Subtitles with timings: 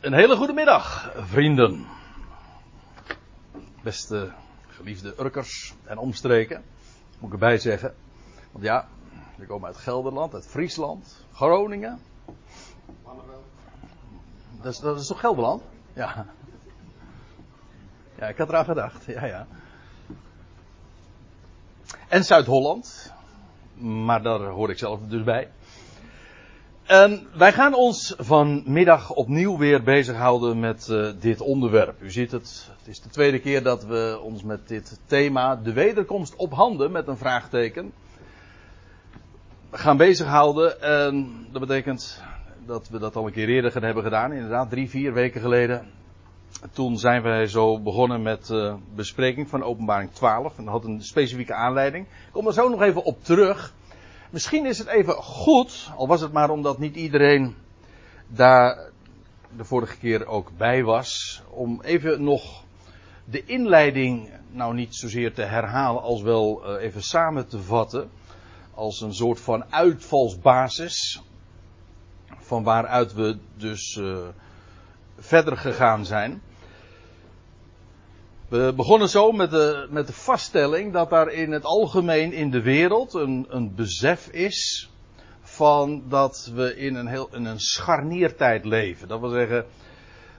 [0.00, 1.86] Een hele goede middag, vrienden.
[3.82, 4.32] Beste
[4.68, 6.64] geliefde Urkers en omstreken,
[7.18, 7.94] moet ik erbij zeggen.
[8.52, 8.88] Want ja,
[9.36, 12.00] we komen uit Gelderland, uit Friesland, Groningen.
[14.62, 15.62] Dat is, dat is toch Gelderland?
[15.92, 16.26] Ja.
[18.18, 19.04] Ja, ik had eraan gedacht.
[19.04, 19.46] Ja, ja.
[22.08, 23.12] En Zuid-Holland.
[23.74, 25.50] Maar daar hoor ik zelf dus bij.
[26.88, 32.02] En wij gaan ons vanmiddag opnieuw weer bezighouden met uh, dit onderwerp.
[32.02, 35.72] U ziet het, het is de tweede keer dat we ons met dit thema, de
[35.72, 37.92] wederkomst op handen, met een vraagteken,
[39.70, 40.80] gaan bezighouden.
[40.82, 42.22] En dat betekent
[42.66, 45.86] dat we dat al een keer eerder hebben gedaan, inderdaad, drie, vier weken geleden.
[46.72, 50.58] Toen zijn wij zo begonnen met uh, bespreking van openbaring 12.
[50.58, 52.04] En dat had een specifieke aanleiding.
[52.04, 53.76] Ik kom er zo nog even op terug.
[54.30, 57.56] Misschien is het even goed, al was het maar omdat niet iedereen
[58.26, 58.90] daar
[59.56, 62.64] de vorige keer ook bij was, om even nog
[63.24, 68.10] de inleiding nou niet zozeer te herhalen als wel uh, even samen te vatten.
[68.74, 71.22] Als een soort van uitvalsbasis.
[72.38, 74.18] Van waaruit we dus uh,
[75.18, 76.42] verder gegaan zijn.
[78.48, 82.62] We begonnen zo met de, met de vaststelling dat daar in het algemeen in de
[82.62, 84.90] wereld een, een besef is
[85.40, 89.08] van dat we in een, heel, in een scharniertijd leven.
[89.08, 89.66] Dat wil zeggen,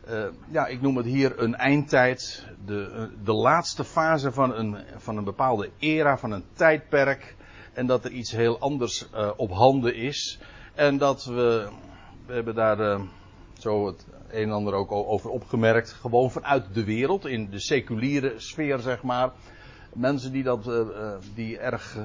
[0.09, 5.17] uh, ja, ik noem het hier een eindtijd, de, de laatste fase van een, van
[5.17, 7.35] een bepaalde era, van een tijdperk.
[7.73, 10.39] En dat er iets heel anders uh, op handen is.
[10.73, 11.69] En dat we,
[12.25, 13.01] we hebben daar uh,
[13.59, 15.91] zo het een en ander ook over opgemerkt.
[15.91, 19.31] Gewoon vanuit de wereld, in de seculiere sfeer, zeg maar.
[19.93, 20.87] Mensen die dat, uh,
[21.33, 21.97] die erg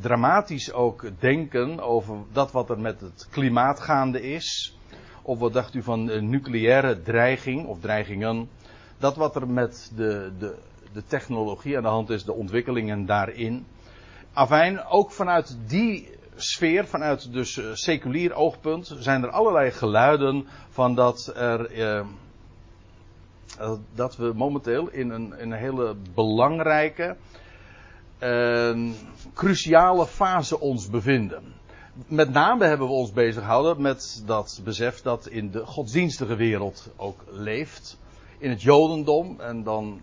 [0.00, 4.78] dramatisch ook denken over dat wat er met het klimaat gaande is.
[5.22, 8.48] Of wat dacht u van een nucleaire dreiging of dreigingen?
[8.98, 10.54] Dat wat er met de, de,
[10.92, 13.66] de technologie aan de hand is, de ontwikkelingen daarin.
[14.32, 21.32] Afijn, ook vanuit die sfeer, vanuit dus seculier oogpunt, zijn er allerlei geluiden van dat
[21.36, 21.70] er.
[23.58, 27.16] Eh, dat we momenteel in een, een hele belangrijke,
[28.20, 28.90] uh,
[29.34, 31.42] cruciale fase ons bevinden.
[32.06, 36.90] Met name hebben we ons bezig gehouden met dat besef dat in de godsdienstige wereld
[36.96, 37.98] ook leeft.
[38.38, 40.00] In het Jodendom en dan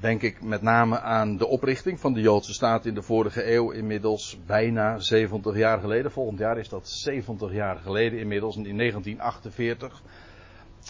[0.00, 3.70] denk ik met name aan de oprichting van de Joodse staat in de vorige eeuw,
[3.70, 6.12] inmiddels bijna 70 jaar geleden.
[6.12, 10.02] Volgend jaar is dat 70 jaar geleden inmiddels, in 1948.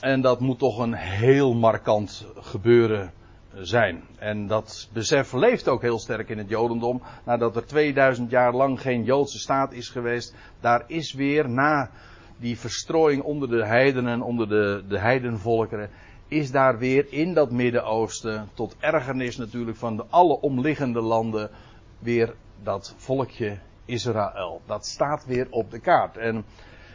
[0.01, 3.13] En dat moet toch een heel markant gebeuren
[3.55, 4.03] zijn.
[4.19, 7.03] En dat besef leeft ook heel sterk in het Jodendom.
[7.25, 11.91] Nadat er 2000 jaar lang geen Joodse staat is geweest, daar is weer na
[12.37, 15.91] die verstrooiing onder de heidenen, onder de, de heidenvolkeren,
[16.31, 21.51] is daar weer in dat Midden-Oosten, tot ergernis natuurlijk van de alle omliggende landen,
[21.99, 24.61] weer dat volkje Israël.
[24.67, 26.17] Dat staat weer op de kaart.
[26.17, 26.45] En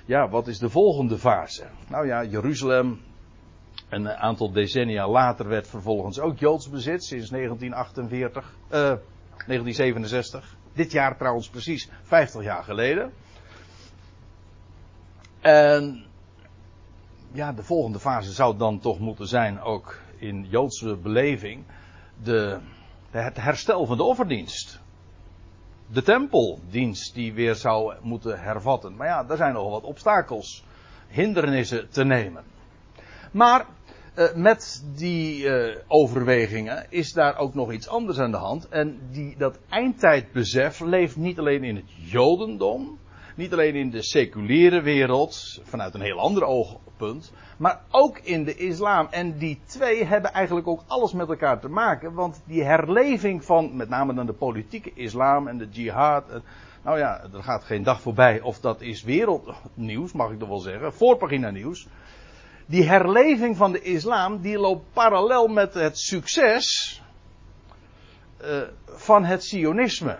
[0.05, 1.63] ja, wat is de volgende fase?
[1.87, 3.01] Nou ja, Jeruzalem,
[3.89, 10.55] een aantal decennia later werd vervolgens ook Joods bezit, sinds 1948, uh, 1967.
[10.73, 13.11] Dit jaar trouwens precies 50 jaar geleden.
[15.41, 16.05] En
[17.35, 21.63] ja, de volgende fase zou dan toch moeten zijn, ook in Joodse beleving,
[22.23, 22.59] de,
[23.09, 24.79] het herstel van de offerdienst.
[25.87, 28.95] De tempeldienst die weer zou moeten hervatten.
[28.95, 30.63] Maar ja, daar zijn nogal wat obstakels,
[31.07, 32.43] hindernissen te nemen.
[33.31, 33.65] Maar
[34.15, 38.67] uh, met die uh, overwegingen is daar ook nog iets anders aan de hand.
[38.67, 42.99] En die, dat eindtijdbesef leeft niet alleen in het Jodendom,
[43.35, 46.43] niet alleen in de seculiere wereld, vanuit een heel ander
[46.99, 49.07] oogpunt, maar ook in de islam.
[49.09, 53.75] En die twee hebben eigenlijk ook alles met elkaar te maken, want die herleving van
[53.75, 56.23] met name dan de politieke islam en de jihad.
[56.83, 60.59] Nou ja, er gaat geen dag voorbij of dat is wereldnieuws, mag ik er wel
[60.59, 61.87] zeggen, voorpagina nieuws.
[62.65, 67.01] Die herleving van de islam, die loopt parallel met het succes
[68.41, 70.17] uh, van het sionisme.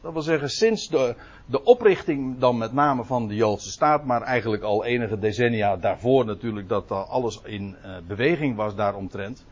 [0.00, 1.14] Dat wil zeggen, sinds de,
[1.46, 6.24] de oprichting dan met name van de Joodse staat, maar eigenlijk al enige decennia daarvoor
[6.24, 9.44] natuurlijk dat alles in uh, beweging was daaromtrent.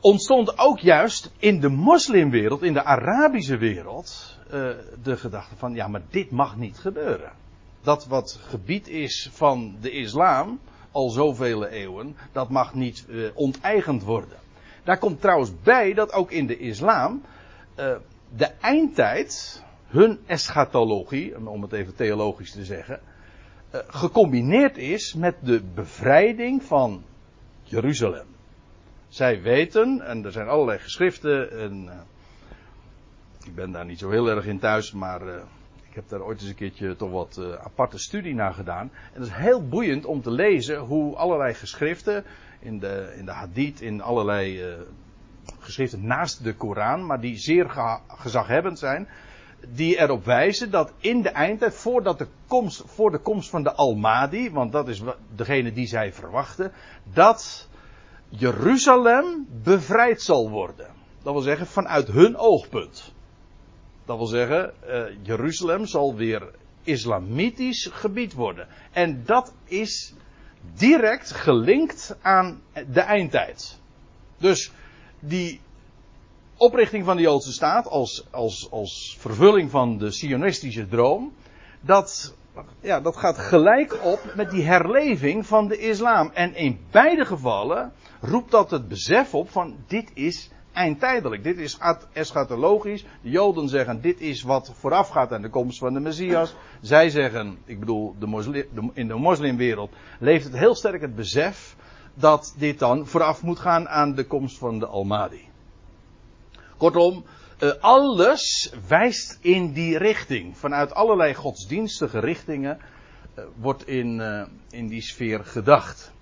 [0.00, 4.70] Ontstond ook juist in de moslimwereld, in de Arabische wereld, uh,
[5.02, 7.32] de gedachte van ja, maar dit mag niet gebeuren.
[7.80, 10.60] Dat wat gebied is van de islam,
[10.90, 14.38] al zoveel eeuwen, dat mag niet uh, onteigend worden.
[14.84, 17.22] Daar komt trouwens bij dat ook in de islam
[18.36, 23.00] de eindtijd, hun eschatologie, om het even theologisch te zeggen,
[23.74, 27.04] uh, gecombineerd is met de bevrijding van
[27.62, 28.26] Jeruzalem.
[29.08, 31.92] Zij weten, en er zijn allerlei geschriften, en uh,
[33.44, 35.34] ik ben daar niet zo heel erg in thuis, maar uh,
[35.88, 38.90] ik heb daar ooit eens een keertje toch wat aparte studie naar gedaan.
[39.12, 42.24] En het is heel boeiend om te lezen hoe allerlei geschriften
[42.58, 44.62] in de, in de hadith, in allerlei
[45.68, 47.70] geschriften naast de Koran, maar die zeer
[48.08, 49.08] gezaghebbend zijn,
[49.74, 53.72] die erop wijzen dat in de eindtijd, voordat de komst, voor de komst van de
[53.72, 55.02] Almadi, want dat is
[55.34, 56.72] degene die zij verwachten,
[57.12, 57.68] dat
[58.28, 60.86] Jeruzalem bevrijd zal worden.
[61.22, 63.12] Dat wil zeggen, vanuit hun oogpunt.
[64.04, 66.50] Dat wil zeggen, uh, Jeruzalem zal weer
[66.82, 68.68] islamitisch gebied worden.
[68.92, 70.14] En dat is
[70.74, 73.80] direct gelinkt aan de eindtijd.
[74.38, 74.72] Dus
[75.20, 75.60] die
[76.56, 81.32] oprichting van de Joodse staat als, als, als vervulling van de sionistische droom,
[81.80, 82.34] dat,
[82.80, 86.30] ja, dat gaat gelijk op met die herleving van de islam.
[86.34, 91.42] En in beide gevallen roept dat het besef op van dit is eindtijdelijk.
[91.42, 91.78] Dit is
[92.12, 93.04] eschatologisch.
[93.22, 96.54] De Joden zeggen dit is wat voorafgaat aan de komst van de Messias.
[96.80, 101.76] Zij zeggen, ik bedoel, de in de moslimwereld leeft het heel sterk het besef
[102.18, 105.48] dat dit dan vooraf moet gaan aan de komst van de Almadi.
[106.76, 107.24] Kortom,
[107.62, 110.56] uh, alles wijst in die richting.
[110.56, 116.12] Vanuit allerlei godsdienstige richtingen uh, wordt in, uh, in die sfeer gedacht.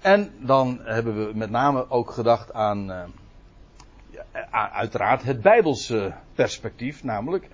[0.00, 3.12] En dan hebben we met name ook gedacht aan,
[4.50, 7.48] uiteraard, het Bijbelse perspectief, namelijk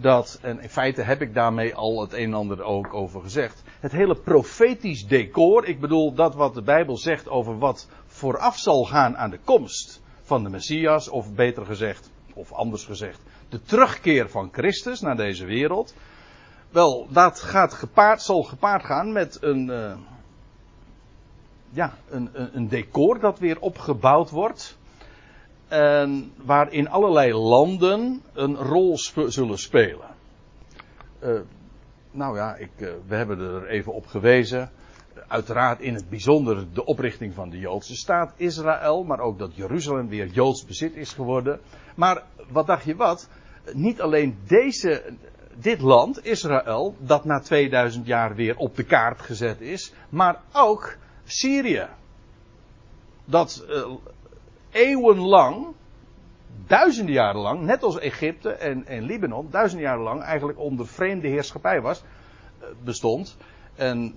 [0.00, 3.62] dat, en in feite heb ik daarmee al het een en ander ook over gezegd,
[3.80, 8.84] het hele profetisch decor, ik bedoel dat wat de Bijbel zegt over wat vooraf zal
[8.84, 14.28] gaan aan de komst van de Messias, of beter gezegd, of anders gezegd, de terugkeer
[14.28, 15.94] van Christus naar deze wereld.
[16.70, 19.96] Wel, dat gaat gepaard, zal gepaard gaan met een, uh,
[21.70, 24.78] ja, een, een, decor dat weer opgebouwd wordt.
[25.68, 30.14] En waarin allerlei landen een rol zullen spelen.
[31.22, 31.40] Uh,
[32.10, 34.70] nou ja, ik, uh, we hebben er even op gewezen
[35.28, 40.08] uiteraard in het bijzonder de oprichting van de Joodse staat Israël, maar ook dat Jeruzalem
[40.08, 41.60] weer Joods bezit is geworden.
[41.94, 43.28] Maar wat dacht je wat?
[43.72, 45.02] Niet alleen deze,
[45.54, 50.96] dit land, Israël, dat na 2000 jaar weer op de kaart gezet is, maar ook
[51.24, 51.86] Syrië.
[53.24, 53.86] Dat uh,
[54.76, 55.66] eeuwenlang,
[56.66, 61.28] duizenden jaren lang, net als Egypte en, en Libanon, duizenden jaren lang eigenlijk onder vreemde
[61.28, 62.02] heerschappij was,
[62.60, 63.36] uh, bestond.
[63.74, 64.14] En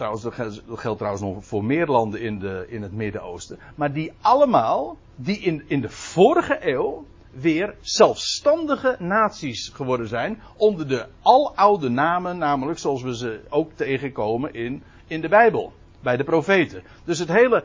[0.00, 0.24] Trouwens,
[0.66, 3.58] dat geldt trouwens nog voor meer landen in, de, in het Midden-Oosten.
[3.74, 10.42] Maar die allemaal, die in, in de vorige eeuw weer zelfstandige naties geworden zijn.
[10.56, 15.72] Onder de aloude namen, namelijk zoals we ze ook tegenkomen in, in de Bijbel.
[16.02, 16.82] Bij de profeten.
[17.04, 17.64] Dus het hele,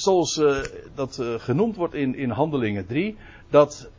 [0.00, 0.58] zoals uh,
[0.94, 3.16] dat uh, genoemd wordt in, in Handelingen 3,
[3.50, 3.90] dat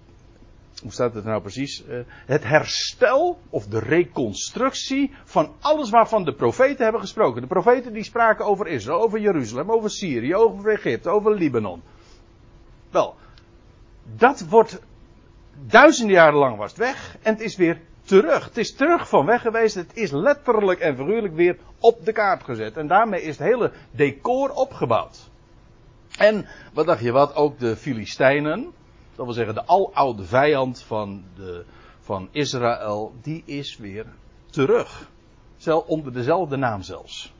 [0.81, 1.83] hoe staat het nou precies?
[1.89, 7.41] Uh, het herstel of de reconstructie van alles waarvan de profeten hebben gesproken.
[7.41, 11.81] De profeten die spraken over Israël, over Jeruzalem, over Syrië, over Egypte, over Libanon.
[12.89, 13.15] Wel,
[14.17, 14.81] dat wordt
[15.65, 18.45] duizenden jaren lang was het weg en het is weer terug.
[18.45, 19.75] Het is terug van weg geweest.
[19.75, 22.77] Het is letterlijk en figuurlijk weer op de kaart gezet.
[22.77, 25.30] En daarmee is het hele decor opgebouwd.
[26.17, 27.35] En wat dacht je wat?
[27.35, 28.73] Ook de Filistijnen
[29.15, 31.65] dat wil zeggen de aloude vijand van, de,
[31.99, 34.05] van Israël, die is weer
[34.49, 35.09] terug.
[35.57, 37.33] Zelf, onder dezelfde naam zelfs.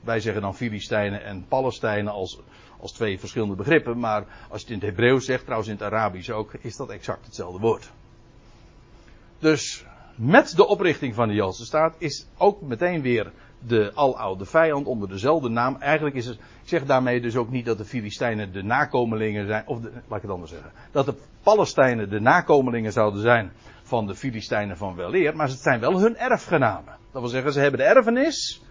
[0.00, 2.40] Wij zeggen dan Filistijnen en Palestijnen als,
[2.80, 5.84] als twee verschillende begrippen, maar als je het in het Hebreeuws zegt, trouwens in het
[5.84, 7.90] Arabisch ook, is dat exact hetzelfde woord.
[9.38, 9.84] Dus
[10.14, 13.32] met de oprichting van de Joodse staat is ook meteen weer
[13.66, 15.76] de aloude vijand onder dezelfde naam.
[15.80, 19.66] Eigenlijk is het, ik zeg daarmee dus ook niet dat de Filistijnen de nakomelingen zijn,
[19.66, 23.52] of laat ik het anders zeggen, dat de Palestijnen de nakomelingen zouden zijn
[23.82, 26.96] van de Filistijnen van weleer, maar het zijn wel hun erfgenamen.
[27.12, 28.62] Dat wil zeggen, ze hebben de erfenis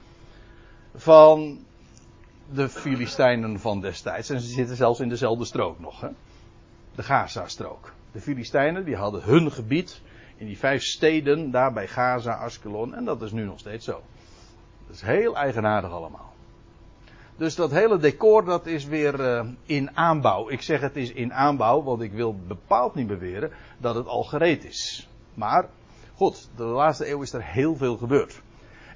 [0.96, 1.60] van
[2.54, 4.30] de Filistijnen van destijds.
[4.30, 6.10] En ze zitten zelfs in dezelfde strook nog, hè?
[6.96, 7.94] de Gaza-strook.
[8.12, 10.02] De Filistijnen die hadden hun gebied
[10.38, 14.02] in die vijf steden daar bij Gaza, Askelon, en dat is nu nog steeds zo.
[14.92, 16.34] Dat is heel eigenaardig allemaal.
[17.38, 20.50] Dus dat hele decor dat is weer uh, in aanbouw.
[20.50, 24.24] Ik zeg het is in aanbouw, want ik wil bepaald niet beweren dat het al
[24.24, 25.10] gereed is.
[25.34, 25.70] Maar
[26.16, 28.42] goed, de laatste eeuw is er heel veel gebeurd.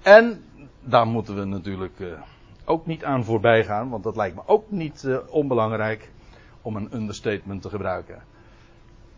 [0.02, 0.44] En
[0.82, 2.22] daar moeten we natuurlijk uh,
[2.66, 6.12] ook niet aan voorbij gaan, want dat lijkt me ook niet uh, onbelangrijk
[6.62, 8.24] om een understatement te gebruiken.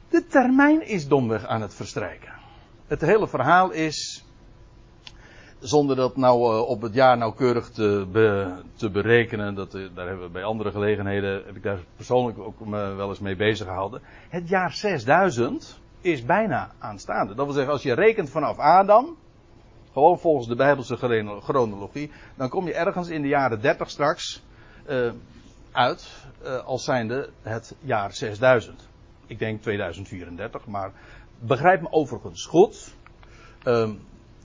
[0.09, 2.33] De termijn is domweg aan het verstrijken.
[2.87, 4.26] Het hele verhaal is
[5.59, 8.07] zonder dat nou uh, op het jaar nauwkeurig te,
[8.75, 12.59] te berekenen, dat, uh, daar hebben we bij andere gelegenheden, heb ik daar persoonlijk ook
[12.69, 14.01] wel eens mee bezig gehouden.
[14.29, 17.35] Het jaar 6000 is bijna aanstaande.
[17.35, 19.15] Dat wil zeggen, als je rekent vanaf Adam,
[19.93, 20.95] gewoon volgens de Bijbelse
[21.41, 24.43] chronologie, dan kom je ergens in de jaren 30 straks
[24.89, 25.11] uh,
[25.71, 26.27] uit
[26.65, 28.87] als zijnde het jaar 6000.
[29.27, 30.91] Ik denk 2034, maar
[31.39, 32.95] begrijp me overigens goed.
[33.65, 33.89] Uh,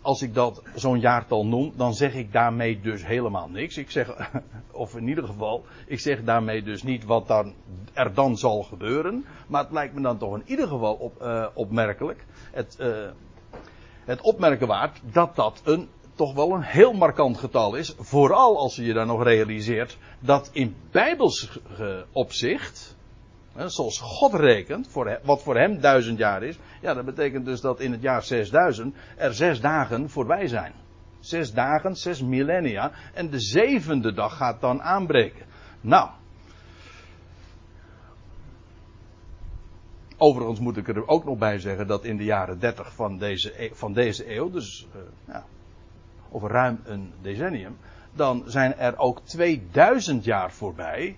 [0.02, 3.76] als ik dat zo'n jaartal noem, dan zeg ik daarmee dus helemaal niks.
[3.76, 4.30] Ik zeg,
[4.72, 7.54] of in ieder geval, ik zeg daarmee dus niet wat dan,
[7.92, 9.24] er dan zal gebeuren.
[9.46, 12.24] Maar het lijkt me dan toch in ieder geval op, uh, opmerkelijk.
[12.52, 13.10] Het, uh,
[14.04, 17.94] het opmerken waard dat dat een, toch wel een heel markant getal is.
[17.98, 21.58] Vooral als je dan nog realiseert dat in bijbels
[22.12, 22.96] opzicht
[23.56, 26.58] zoals God rekent, voor wat voor hem duizend jaar is.
[26.82, 30.72] Ja, dat betekent dus dat in het jaar 6000 er zes dagen voorbij zijn.
[31.20, 32.92] Zes dagen, zes millennia.
[33.14, 35.46] En de zevende dag gaat dan aanbreken.
[35.80, 36.10] Nou.
[40.16, 43.62] Overigens moet ik er ook nog bij zeggen dat in de jaren 30 van deze,
[43.64, 45.44] e-, van deze eeuw, dus uh, ja,
[46.30, 47.76] over ruim een decennium,
[48.12, 51.16] dan zijn er ook 2000 jaar voorbij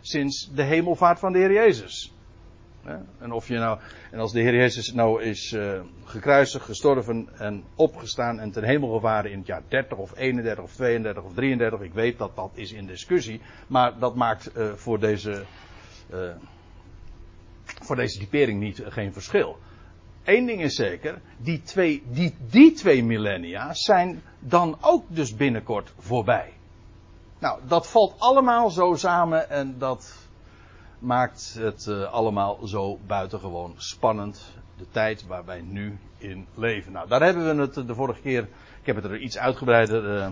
[0.00, 2.14] sinds de hemelvaart van de Heer Jezus.
[3.18, 3.78] En, of je nou,
[4.10, 8.92] en als de Heer Jezus nou is uh, gekruisigd, gestorven en opgestaan en ten hemel
[8.92, 12.50] gevaren in het jaar 30 of 31 of 32 of 33, ik weet dat dat
[12.54, 15.44] is in discussie, maar dat maakt uh, voor deze,
[16.14, 16.18] uh,
[17.64, 19.58] voor deze typering niet, geen verschil.
[20.24, 25.92] Eén ding is zeker, die twee, die, die twee millennia zijn dan ook dus binnenkort
[25.98, 26.52] voorbij.
[27.38, 30.28] Nou, dat valt allemaal zo samen en dat
[31.00, 34.58] maakt het uh, allemaal zo buitengewoon spannend.
[34.76, 36.92] De tijd waar wij nu in leven.
[36.92, 38.42] Nou, daar hebben we het de vorige keer,
[38.80, 40.30] ik heb het er iets uitgebreider uh,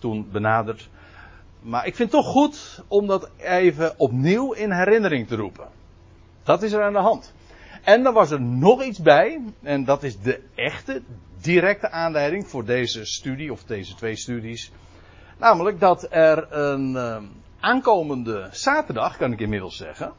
[0.00, 0.88] toen benaderd.
[1.60, 5.68] Maar ik vind het toch goed om dat even opnieuw in herinnering te roepen.
[6.42, 7.34] Dat is er aan de hand.
[7.84, 11.02] En dan was er nog iets bij, en dat is de echte,
[11.40, 14.72] directe aanleiding voor deze studie, of deze twee studies.
[15.38, 17.16] Namelijk dat er een uh,
[17.66, 20.12] aankomende zaterdag, kan ik inmiddels zeggen.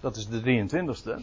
[0.00, 1.22] Dat is de 23ste.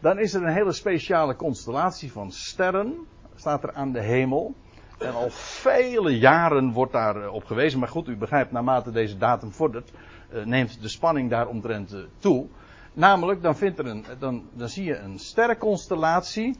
[0.00, 2.94] Dan is er een hele speciale constellatie van sterren.
[3.34, 4.54] Staat er aan de hemel.
[4.98, 7.78] En al vele jaren wordt daar eh, op gewezen.
[7.78, 9.90] Maar goed, u begrijpt, naarmate deze datum vordert,
[10.32, 12.46] uh, neemt de spanning daaromtrent uh, toe.
[12.92, 16.56] Namelijk, dan, vindt er een, dan, dan zie je een sterrenconstellatie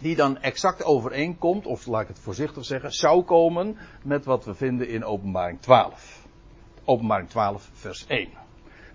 [0.00, 4.54] die dan exact overeenkomt, of laat ik het voorzichtig zeggen, zou komen met wat we
[4.54, 6.23] vinden in Openbaring 12.
[6.84, 8.28] Openbaring 12, vers 1.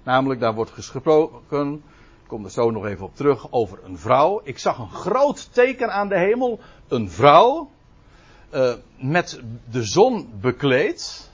[0.03, 1.73] Namelijk, daar wordt gesproken,
[2.23, 4.41] ik kom er zo nog even op terug, over een vrouw.
[4.43, 7.69] Ik zag een groot teken aan de hemel, een vrouw,
[8.53, 9.41] uh, met
[9.71, 11.31] de zon bekleed,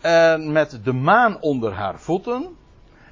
[0.00, 2.56] en met de maan onder haar voeten,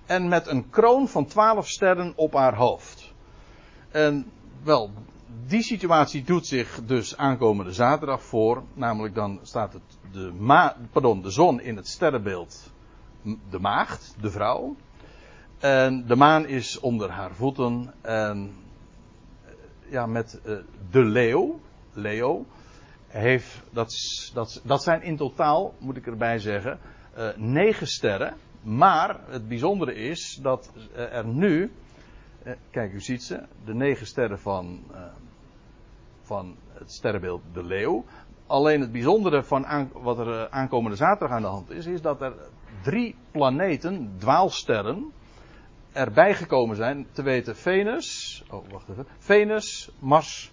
[0.06, 3.12] en met een kroon van twaalf sterren op haar hoofd.
[3.90, 4.30] En
[4.62, 4.90] wel,
[5.46, 8.62] die situatie doet zich dus aankomende zaterdag voor.
[8.74, 9.82] Namelijk dan staat het
[10.12, 12.72] de, pardon, de zon in het sterrenbeeld
[13.50, 14.76] de maagd, de vrouw.
[15.58, 17.94] En de maan is onder haar voeten.
[18.00, 18.54] En
[19.88, 20.58] ja, met uh,
[20.90, 21.60] de leeuw,
[21.92, 22.46] Leo,
[23.06, 23.92] heeft, dat,
[24.34, 26.78] dat, dat zijn in totaal, moet ik erbij zeggen,
[27.18, 28.34] uh, negen sterren.
[28.62, 31.72] Maar het bijzondere is dat er nu,
[32.70, 34.84] kijk u ziet ze, de negen sterren van
[36.30, 38.04] van het sterrenbeeld de leeuw.
[38.46, 42.20] Alleen het bijzondere van wat er eh, aankomende zaterdag aan de hand is, is dat
[42.20, 42.32] er
[42.82, 45.12] drie planeten, dwaalsterren,
[45.92, 47.06] erbij gekomen zijn.
[47.12, 50.52] Te weten Venus, oh wacht even, Venus, Mars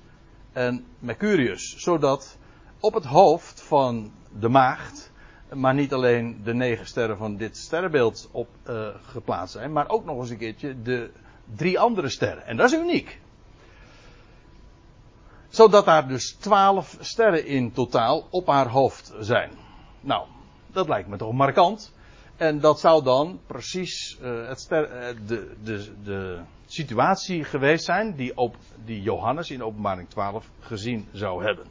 [0.53, 1.77] en Mercurius.
[1.77, 2.37] Zodat
[2.79, 5.11] op het hoofd van de maagd,
[5.53, 10.05] maar niet alleen de negen sterren van dit sterrenbeeld op uh, geplaatst zijn, maar ook
[10.05, 11.11] nog eens een keertje de
[11.55, 12.45] drie andere sterren.
[12.45, 13.19] En dat is uniek
[15.49, 19.51] zodat daar dus twaalf sterren in totaal op haar hoofd zijn.
[20.01, 20.27] Nou,
[20.67, 21.95] dat lijkt me toch markant.
[22.35, 28.15] En dat zou dan precies uh, het ster, uh, de, de, de situatie geweest zijn
[28.15, 31.65] die, op, die Johannes in openbaring 12 gezien zou hebben.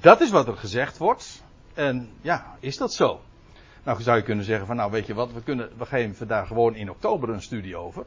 [0.00, 1.42] Dat is wat er gezegd wordt.
[1.74, 3.20] En ja, is dat zo?
[3.82, 6.46] Nou zou je kunnen zeggen van nou weet je wat, we, kunnen, we geven daar
[6.46, 8.04] gewoon in oktober een studie over.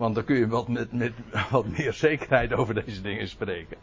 [0.00, 1.12] Want dan kun je wat met, met
[1.50, 3.76] wat meer zekerheid over deze dingen spreken.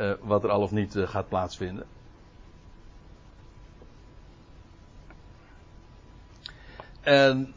[0.00, 1.86] Uh, wat er al of niet uh, gaat plaatsvinden.
[7.00, 7.54] En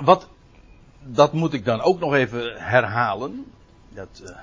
[0.00, 0.28] wat,
[1.02, 3.44] dat moet ik dan ook nog even herhalen.
[3.88, 4.36] Dat, uh,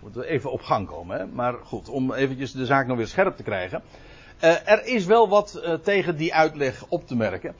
[0.00, 1.18] Moeten we even op gang komen.
[1.18, 1.26] Hè?
[1.26, 3.82] Maar goed, om eventjes de zaak nog weer scherp te krijgen.
[4.64, 7.54] Er is wel wat tegen die uitleg op te merken.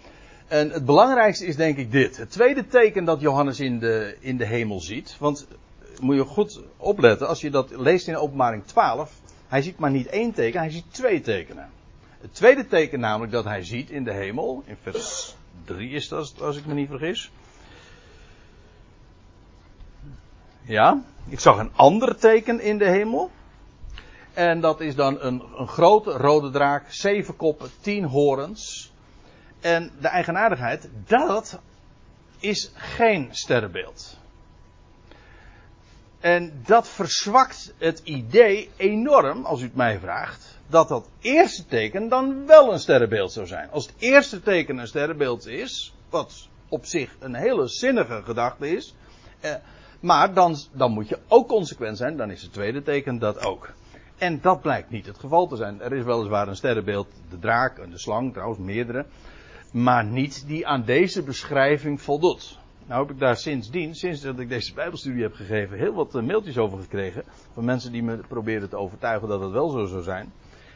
[0.52, 2.16] En het belangrijkste is denk ik dit.
[2.16, 5.16] Het tweede teken dat Johannes in de, in de hemel ziet.
[5.18, 5.46] Want
[6.00, 9.12] moet je goed opletten, als je dat leest in openbaring 12.
[9.48, 11.70] Hij ziet maar niet één teken, hij ziet twee tekenen.
[12.20, 16.34] Het tweede teken namelijk dat hij ziet in de hemel, in vers 3 is dat,
[16.40, 17.30] als ik me niet vergis.
[20.62, 23.30] Ja, ik zag een ander teken in de hemel.
[24.32, 28.91] En dat is dan een, een grote rode draak, zeven koppen, tien horens.
[29.62, 31.60] En de eigenaardigheid, dat
[32.38, 34.18] is geen sterrenbeeld.
[36.20, 42.08] En dat verzwakt het idee enorm, als u het mij vraagt, dat dat eerste teken
[42.08, 43.70] dan wel een sterrenbeeld zou zijn.
[43.70, 48.94] Als het eerste teken een sterrenbeeld is, wat op zich een hele zinnige gedachte is,
[49.40, 49.54] eh,
[50.00, 53.72] maar dan, dan moet je ook consequent zijn, dan is het tweede teken dat ook.
[54.18, 55.80] En dat blijkt niet het geval te zijn.
[55.80, 59.06] Er is weliswaar een sterrenbeeld, de draak en de slang, trouwens meerdere,
[59.72, 62.60] maar niet die aan deze beschrijving voldoet.
[62.86, 66.22] Nou heb ik daar sindsdien, sinds dat ik deze bijbelstudie heb gegeven, heel wat eh,
[66.22, 67.24] mailtjes over gekregen.
[67.52, 70.32] Van mensen die me probeerden te overtuigen dat het wel zo zou zijn.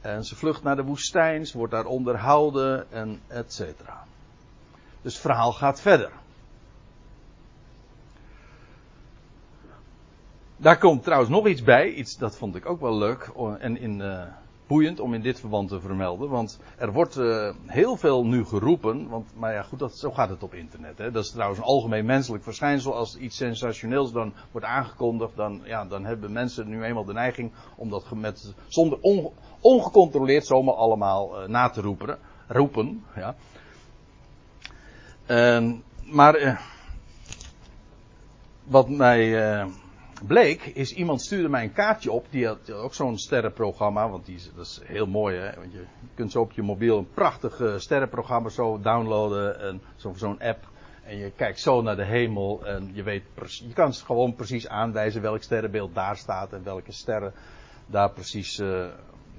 [0.00, 4.04] En ze vlucht naar de woestijn, ze wordt daar onderhouden en et cetera.
[5.02, 6.10] Dus het verhaal gaat verder.
[10.60, 13.98] Daar komt trouwens nog iets bij, iets dat vond ik ook wel leuk en in,
[14.00, 14.22] uh,
[14.66, 16.28] boeiend om in dit verband te vermelden.
[16.28, 20.28] Want er wordt uh, heel veel nu geroepen, want, maar ja goed, dat, zo gaat
[20.28, 20.98] het op internet.
[20.98, 21.10] Hè.
[21.10, 22.94] Dat is trouwens een algemeen menselijk verschijnsel.
[22.94, 27.52] Als iets sensationeels dan wordt aangekondigd, dan, ja, dan hebben mensen nu eenmaal de neiging
[27.76, 32.18] om dat met, zonder on, ongecontroleerd zomaar allemaal uh, na te roepen.
[32.46, 33.34] roepen ja.
[36.04, 36.60] maar
[38.64, 39.68] wat mij
[40.26, 42.26] bleek, is iemand stuurde mij een kaartje op.
[42.30, 44.08] Die had ook zo'n sterrenprogramma.
[44.08, 45.54] Want die, dat is heel mooi, hè.
[45.54, 49.60] Want je kunt zo op je mobiel een prachtig uh, sterrenprogramma zo downloaden.
[49.60, 50.68] En zo, zo'n app.
[51.04, 52.66] En je kijkt zo naar de hemel.
[52.66, 56.52] En je weet, je kan gewoon precies aanwijzen welk sterrenbeeld daar staat.
[56.52, 57.32] En welke sterren
[57.86, 58.86] daar precies uh,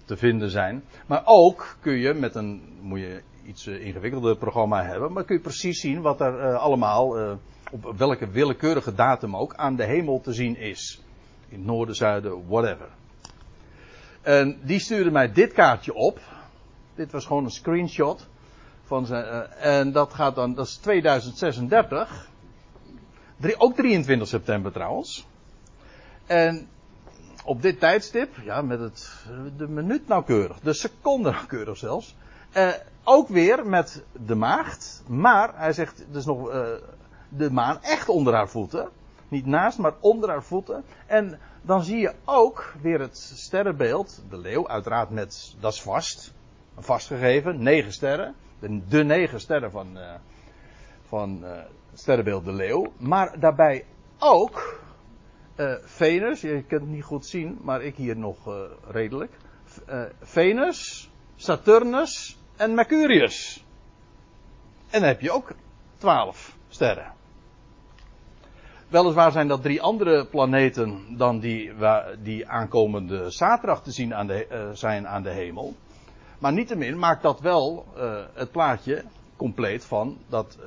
[0.05, 0.83] te vinden zijn.
[1.05, 5.11] Maar ook kun je met een, moet je iets uh, ingewikkelder programma hebben.
[5.13, 7.37] Maar kun je precies zien wat er allemaal
[7.71, 11.01] op welke willekeurige datum ook, aan de hemel te zien is.
[11.49, 12.88] In het noorden, zuiden, whatever.
[14.21, 16.19] En die stuurde mij dit kaartje op.
[16.95, 18.27] Dit was gewoon een screenshot.
[18.84, 22.29] Van zijn, uh, en dat gaat dan, dat is 2036.
[23.38, 25.27] Drie, ook 23 september trouwens.
[26.25, 26.67] En
[27.45, 29.25] op dit tijdstip, ja, met het,
[29.57, 32.15] de minuut nauwkeurig, de seconde nauwkeurig zelfs.
[32.57, 32.69] Uh,
[33.03, 36.63] ook weer met de maagd, maar hij zegt, dus nog uh,
[37.37, 38.89] de maan echt onder haar voeten.
[39.27, 40.83] Niet naast, maar onder haar voeten.
[41.05, 46.33] En dan zie je ook weer het sterrenbeeld, de leeuw, uiteraard met, dat is vast,
[46.77, 48.35] vastgegeven, negen sterren.
[48.59, 50.13] De, de negen sterren van, uh,
[51.07, 52.91] van het sterrenbeeld de leeuw.
[52.97, 53.85] Maar daarbij
[54.19, 54.79] ook
[55.55, 58.37] Uh, Venus, je kunt het niet goed zien, maar ik hier nog
[58.87, 59.31] redelijk.
[60.21, 63.65] Venus, Saturnus en Mercurius.
[64.89, 65.51] En dan heb je ook
[65.97, 67.13] twaalf sterren.
[68.91, 71.71] Weliswaar zijn dat drie andere planeten dan die,
[72.21, 75.75] die aankomende zaterdag te zien aan de, zijn aan de hemel.
[76.39, 77.86] Maar niettemin maakt dat wel
[78.34, 79.04] het plaatje
[79.36, 80.58] compleet van dat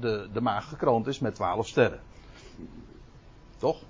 [0.00, 2.00] de, de maan gekroond is met twaalf sterren.
[3.58, 3.82] Toch?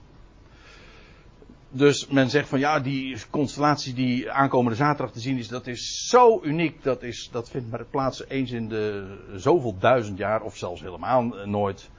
[1.68, 6.06] Dus men zegt van ja, die constellatie die aankomende zaterdag te zien is, dat is
[6.08, 6.82] zo uniek.
[6.82, 11.22] Dat, is, dat vindt maar plaats eens in de zoveel duizend jaar, of zelfs helemaal
[11.44, 11.90] nooit.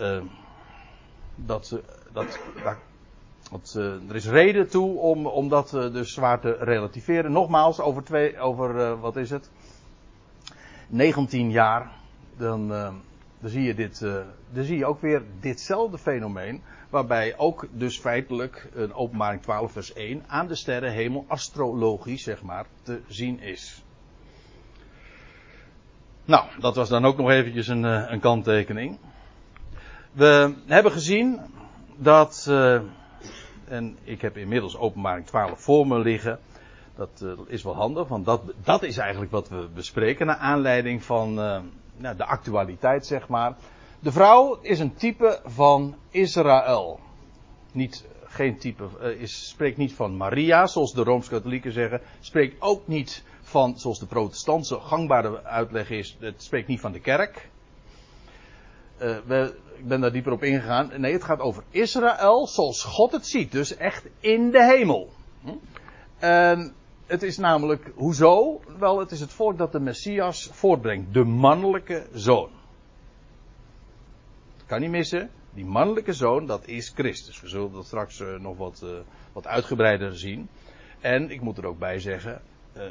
[0.00, 0.22] Uh,
[1.46, 1.80] dat,
[2.12, 2.38] dat,
[4.08, 7.32] er is reden toe om, dat uh, dus zwaar te relativeren.
[7.32, 9.50] Nogmaals, over, twee, over wat is het?
[10.88, 11.90] 19 jaar.
[12.36, 14.00] Dan, dan zie je dit,
[14.52, 16.62] dan zie je ook weer ditzelfde fenomeen.
[16.90, 22.66] Waarbij ook dus feitelijk een openbaring 12 vers 1 aan de sterrenhemel astrologisch zeg maar
[22.82, 23.84] te zien is.
[26.24, 28.98] Nou, dat was dan ook nog eventjes een, eh, een kanttekening.
[30.12, 31.40] We hebben gezien
[31.96, 32.80] dat, uh,
[33.64, 36.38] en ik heb inmiddels openbaring 12 voor me liggen.
[36.96, 41.02] Dat uh, is wel handig, want dat, dat is eigenlijk wat we bespreken naar aanleiding
[41.04, 41.60] van uh,
[41.96, 43.56] nou, de actualiteit, zeg maar.
[44.00, 47.00] De vrouw is een type van Israël.
[47.72, 48.84] Niet, geen type,
[49.18, 52.00] is, spreekt niet van Maria, zoals de Rooms-Katholieken zeggen.
[52.20, 57.00] Spreekt ook niet van, zoals de protestantse gangbare uitleg is, het spreekt niet van de
[57.00, 57.48] kerk.
[58.98, 60.90] We, ik ben daar dieper op ingegaan.
[60.96, 63.52] Nee, het gaat over Israël zoals God het ziet.
[63.52, 65.10] Dus echt in de hemel.
[65.42, 65.50] Hm?
[66.18, 66.74] En
[67.06, 68.60] het is namelijk, hoezo?
[68.78, 71.14] Wel, het is het volk dat de Messias voortbrengt.
[71.14, 72.50] De mannelijke zoon.
[74.66, 75.30] Kan niet missen.
[75.54, 77.40] Die mannelijke zoon, dat is Christus.
[77.40, 78.90] We zullen dat straks uh, nog wat, uh,
[79.32, 80.48] wat uitgebreider zien.
[81.00, 82.42] En ik moet er ook bij zeggen,
[82.76, 82.82] uh,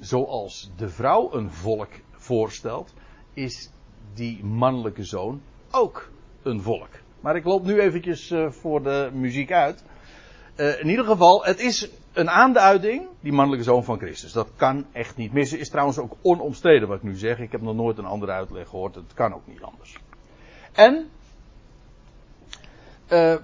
[0.00, 2.94] zoals de vrouw een volk voorstelt,
[3.34, 3.70] is
[4.14, 6.10] die mannelijke zoon ook
[6.42, 6.90] een volk.
[7.20, 9.84] Maar ik loop nu eventjes voor de muziek uit.
[10.56, 14.32] in ieder geval, het is een aanduiding, die mannelijke zoon van Christus.
[14.32, 15.58] Dat kan echt niet missen.
[15.58, 17.38] Is trouwens ook onomstreden wat ik nu zeg.
[17.38, 18.94] Ik heb nog nooit een andere uitleg gehoord.
[18.94, 19.96] Het kan ook niet anders.
[20.72, 21.08] En
[23.08, 23.36] uh,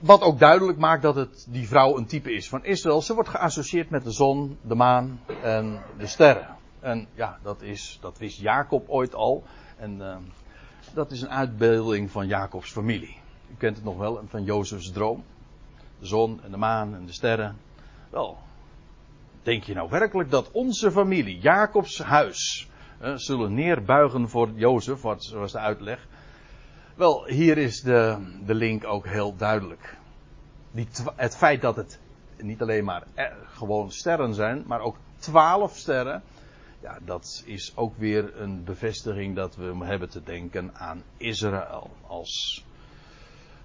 [0.00, 3.02] wat ook duidelijk maakt dat het die vrouw een type is van Israël.
[3.02, 6.56] Ze wordt geassocieerd met de zon, de maan en de sterren.
[6.80, 9.42] En ja, dat, is, dat wist Jacob ooit al.
[9.76, 10.00] En
[10.96, 13.16] dat is een uitbeelding van Jacobs familie.
[13.50, 15.24] U kent het nog wel van Jozefs droom.
[15.98, 17.56] De zon en de maan en de sterren.
[18.10, 18.38] Wel,
[19.42, 22.68] denk je nou werkelijk dat onze familie, Jacobs huis,
[23.14, 26.06] zullen neerbuigen voor Jozef, wat was de uitleg.
[26.94, 29.96] Wel, hier is de, de link ook heel duidelijk.
[31.16, 31.98] Het feit dat het
[32.36, 33.02] niet alleen maar
[33.44, 36.22] gewoon sterren zijn, maar ook twaalf sterren.
[36.86, 41.90] Ja, dat is ook weer een bevestiging dat we hebben te denken aan Israël.
[42.06, 42.64] Als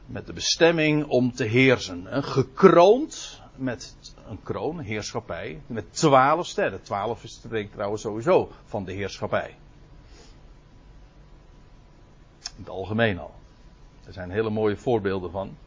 [0.05, 2.23] met de bestemming om te heersen.
[2.23, 3.95] Gekroond met
[4.27, 6.81] een kroon, heerschappij, met twaalf sterren.
[6.81, 9.55] Twaalf spreekt trouwens sowieso van de heerschappij.
[12.39, 13.33] In het algemeen al.
[14.05, 15.57] Er zijn hele mooie voorbeelden van.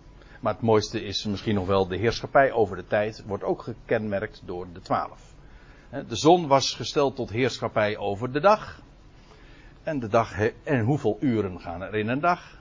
[0.40, 3.22] Maar het mooiste is misschien nog wel de heerschappij over de tijd.
[3.26, 5.33] Wordt ook gekenmerkt door de twaalf.
[5.94, 8.80] De zon was gesteld tot heerschappij over de dag.
[9.82, 12.58] En de dag, en hoeveel uren gaan er in een dag?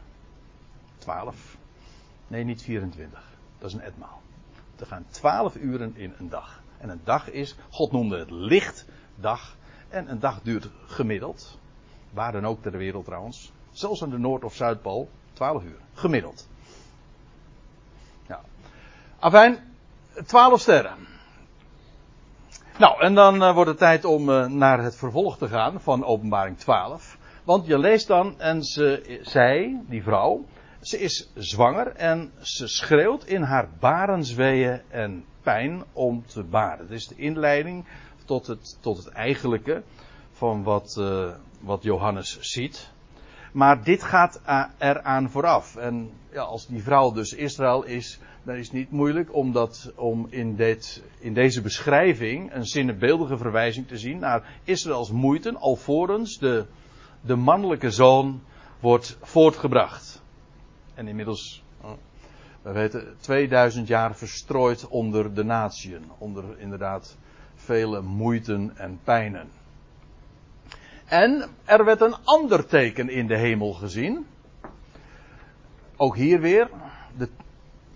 [0.97, 1.57] Twaalf.
[2.27, 3.23] Nee, niet 24.
[3.57, 4.21] Dat is een etmaal.
[4.79, 6.61] Er gaan twaalf uren in een dag.
[6.77, 9.55] En een dag is, God noemde het lichtdag.
[9.89, 11.57] En een dag duurt gemiddeld.
[12.11, 13.51] Waar dan ook ter wereld trouwens.
[13.71, 15.79] Zelfs aan de Noord- of Zuidpool, 12 uur.
[15.93, 16.47] Gemiddeld.
[18.27, 18.41] Ja.
[19.19, 19.75] Afijn,
[20.25, 21.12] 12 sterren.
[22.77, 26.05] Nou, en dan uh, wordt het tijd om uh, naar het vervolg te gaan van
[26.05, 27.17] openbaring 12.
[27.43, 30.45] Want je leest dan, en ze, zij, die vrouw,
[30.81, 36.87] ze is zwanger en ze schreeuwt in haar barensweeën en pijn om te baren.
[36.87, 37.85] Dat is de inleiding
[38.25, 39.83] tot het, tot het eigenlijke
[40.31, 42.92] van wat, uh, wat Johannes ziet.
[43.53, 44.41] Maar dit gaat
[44.77, 45.75] eraan vooraf.
[45.75, 49.91] En ja, als die vrouw dus Israël is, dan is het niet moeilijk om, dat,
[49.95, 56.37] om in, dit, in deze beschrijving een zinnebeeldige verwijzing te zien naar Israëls moeite, alvorens
[56.37, 56.65] de,
[57.21, 58.41] de mannelijke zoon
[58.79, 60.21] wordt voortgebracht.
[60.93, 61.91] En inmiddels, oh,
[62.61, 66.03] we weten, 2000 jaar verstrooid onder de natieën.
[66.17, 67.17] Onder inderdaad
[67.55, 69.47] vele moeiten en pijnen.
[71.13, 74.27] En er werd een ander teken in de hemel gezien.
[75.95, 76.69] Ook hier weer.
[77.17, 77.29] De,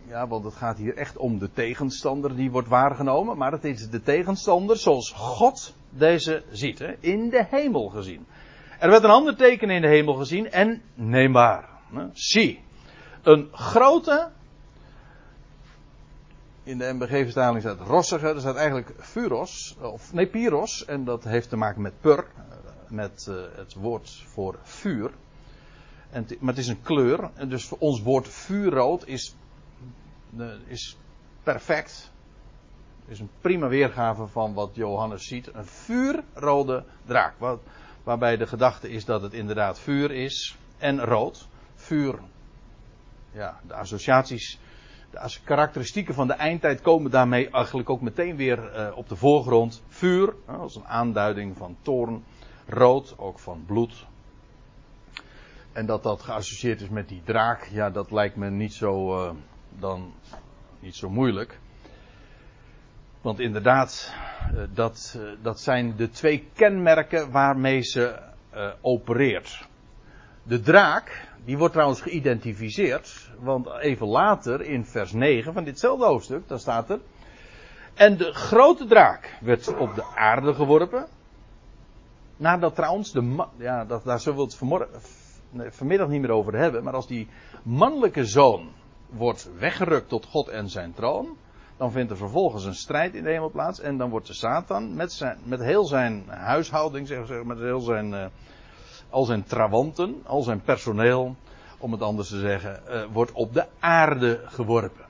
[0.07, 3.37] Ja, want het gaat hier echt om de tegenstander die wordt waargenomen.
[3.37, 6.79] Maar het is de tegenstander zoals God deze ziet.
[6.79, 8.25] Hè, in de hemel gezien.
[8.79, 11.69] Er werd een ander teken in de hemel gezien en neembaar.
[12.13, 12.61] Zie.
[13.23, 14.29] Een grote.
[16.63, 18.27] In de MBG-vertaling staat rossige.
[18.27, 19.77] Er staat eigenlijk furos.
[19.81, 20.85] Of nee, pyros.
[20.85, 22.25] En dat heeft te maken met pur.
[22.89, 25.11] Met uh, het woord voor vuur.
[26.09, 27.29] En maar het is een kleur.
[27.33, 29.35] En dus voor ons woord vuurrood is,
[30.37, 30.97] uh, is
[31.43, 32.11] perfect.
[33.07, 35.53] Is een prima weergave van wat Johannes ziet.
[35.53, 37.33] Een vuurrode draak.
[38.03, 40.57] Waarbij de gedachte is dat het inderdaad vuur is.
[40.77, 41.47] En rood.
[41.75, 42.19] Vuur.
[43.31, 44.59] Ja, de associaties.
[45.11, 49.83] De karakteristieken van de eindtijd komen daarmee eigenlijk ook meteen weer uh, op de voorgrond.
[49.87, 52.23] Vuur, als een aanduiding van toorn.
[52.69, 54.05] Rood, ook van bloed.
[55.71, 59.31] En dat dat geassocieerd is met die draak, ja, dat lijkt me niet zo, uh,
[59.69, 60.13] dan,
[60.79, 61.59] niet zo moeilijk.
[63.21, 64.13] Want inderdaad,
[64.53, 68.25] uh, dat, uh, dat zijn de twee kenmerken waarmee ze
[68.81, 69.67] opereert.
[70.43, 76.47] De draak, die wordt trouwens geïdentificeerd, want even later in vers 9 van ditzelfde hoofdstuk,
[76.47, 76.99] daar staat er.
[77.93, 81.07] En de grote draak werd op de aarde geworpen.
[82.37, 84.89] Nadat trouwens de ja, dat, daar zullen we het vanmorgen,
[85.69, 87.27] vanmiddag niet meer over hebben, maar als die
[87.63, 88.69] mannelijke zoon
[89.09, 91.37] wordt weggerukt tot God en zijn troon,
[91.77, 94.95] dan vindt er vervolgens een strijd in de hemel plaats en dan wordt de Satan
[94.95, 98.25] met, zijn, met heel zijn huishouding, zeg, zeg, met heel zijn, uh,
[99.09, 101.35] al zijn trawanten, al zijn personeel,
[101.77, 105.05] om het anders te zeggen, uh, wordt op de aarde geworpen.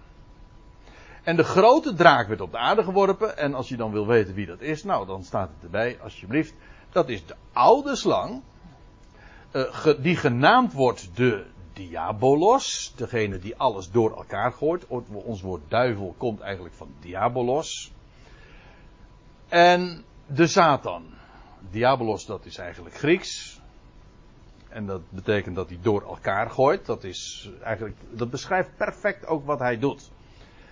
[1.24, 3.38] En de grote draak werd op de aarde geworpen.
[3.38, 6.54] En als je dan wil weten wie dat is, nou dan staat het erbij, alsjeblieft.
[6.92, 8.42] Dat is de oude slang,
[9.52, 14.88] uh, die genaamd wordt de diabolos, degene die alles door elkaar gooit.
[15.12, 17.92] Ons woord duivel komt eigenlijk van diabolos.
[19.48, 21.06] En de Satan.
[21.70, 23.62] Diabolos, dat is eigenlijk Grieks.
[24.70, 26.86] En dat betekent dat hij door elkaar gooit.
[26.86, 30.12] Dat, is eigenlijk, dat beschrijft perfect ook wat hij doet.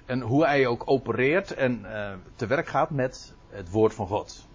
[0.06, 4.48] En hoe hij ook opereert en uh, te werk gaat met het woord van God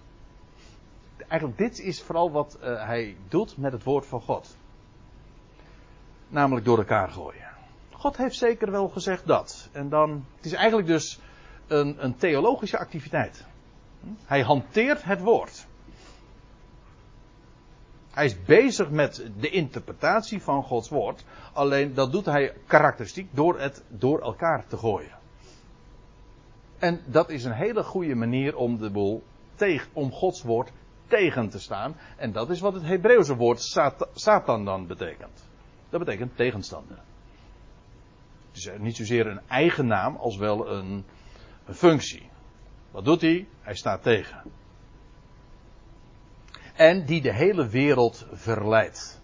[1.30, 4.56] eigenlijk dit is vooral wat uh, hij doet met het woord van God.
[6.28, 7.48] Namelijk door elkaar gooien.
[7.90, 9.68] God heeft zeker wel gezegd dat.
[9.72, 11.20] En dan, het is eigenlijk dus
[11.66, 13.44] een, een theologische activiteit.
[14.24, 15.66] Hij hanteert het woord.
[18.10, 21.24] Hij is bezig met de interpretatie van Gods woord.
[21.52, 25.18] Alleen dat doet hij karakteristiek door het door elkaar te gooien.
[26.78, 29.22] En dat is een hele goede manier om de boel
[29.54, 30.72] tegen, om Gods woord
[31.10, 31.96] tegen te staan.
[32.16, 33.60] En dat is wat het Hebreeuwse woord
[34.14, 35.48] Satan dan betekent.
[35.88, 36.98] Dat betekent tegenstander.
[38.48, 41.04] Het is niet zozeer een eigen naam als wel een,
[41.66, 42.28] een functie.
[42.90, 43.48] Wat doet hij?
[43.60, 44.42] Hij staat tegen.
[46.74, 49.20] En die de hele wereld verleidt.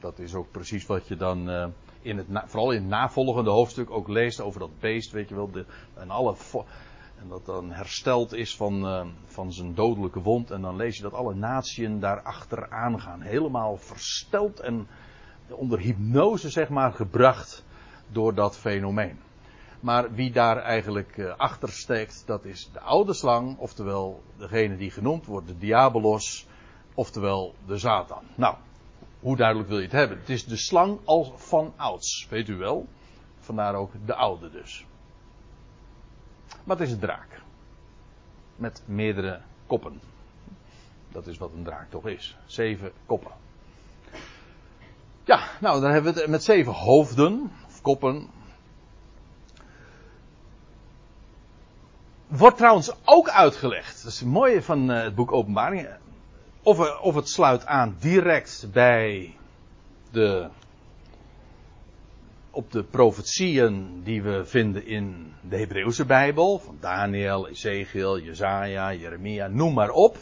[0.00, 1.66] Dat is ook precies wat je dan uh,
[2.00, 5.50] in het, vooral in het navolgende hoofdstuk ook leest over dat beest, weet je wel,
[5.50, 6.34] de, en alle,
[7.20, 10.50] en dat dan hersteld is van, uh, van zijn dodelijke wond.
[10.50, 13.20] En dan lees je dat alle natieën daarachter aangaan.
[13.20, 14.88] Helemaal versteld en
[15.48, 17.64] onder hypnose, zeg maar, gebracht
[18.08, 19.18] door dat fenomeen.
[19.80, 24.90] Maar wie daar eigenlijk uh, achter steekt, dat is de oude slang, oftewel degene die
[24.90, 26.46] genoemd wordt, de diabolos,
[26.94, 28.22] oftewel de Satan.
[28.34, 28.56] Nou,
[29.20, 30.18] hoe duidelijk wil je het hebben?
[30.18, 32.86] Het is de slang als van ouds, weet u wel.
[33.38, 34.86] Vandaar ook de oude dus.
[36.66, 37.40] Het is een draak.
[38.56, 40.00] Met meerdere koppen.
[41.08, 42.36] Dat is wat een draak toch is.
[42.46, 43.32] Zeven koppen.
[45.24, 48.30] Ja, nou dan hebben we het met zeven hoofden, of koppen.
[52.26, 54.02] Wordt trouwens ook uitgelegd.
[54.02, 55.88] Dat is het mooie van eh, het boek Openbaring.
[56.62, 59.36] Of, of het sluit aan direct bij
[60.10, 60.48] de
[62.56, 69.46] op de profetieën die we vinden in de Hebreeuwse Bijbel, van Daniel, Ezekiel, Jezaja, Jeremia,
[69.46, 70.16] noem maar op.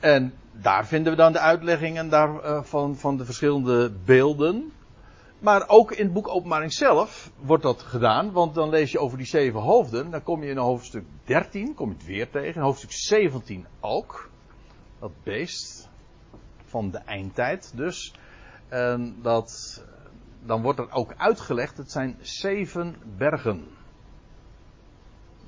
[0.00, 2.62] En daar vinden we dan de uitleggingen daar, uh,
[2.94, 4.72] van, de verschillende beelden.
[5.38, 9.18] Maar ook in het boek Openbaring zelf wordt dat gedaan, want dan lees je over
[9.18, 10.10] die zeven hoofden.
[10.10, 14.30] Dan kom je in hoofdstuk 13, kom je het weer tegen, hoofdstuk 17 ook.
[14.98, 15.88] Dat beest
[16.64, 18.14] van de eindtijd dus.
[18.68, 19.82] En dat
[20.42, 23.68] dan wordt er ook uitgelegd, het zijn zeven bergen.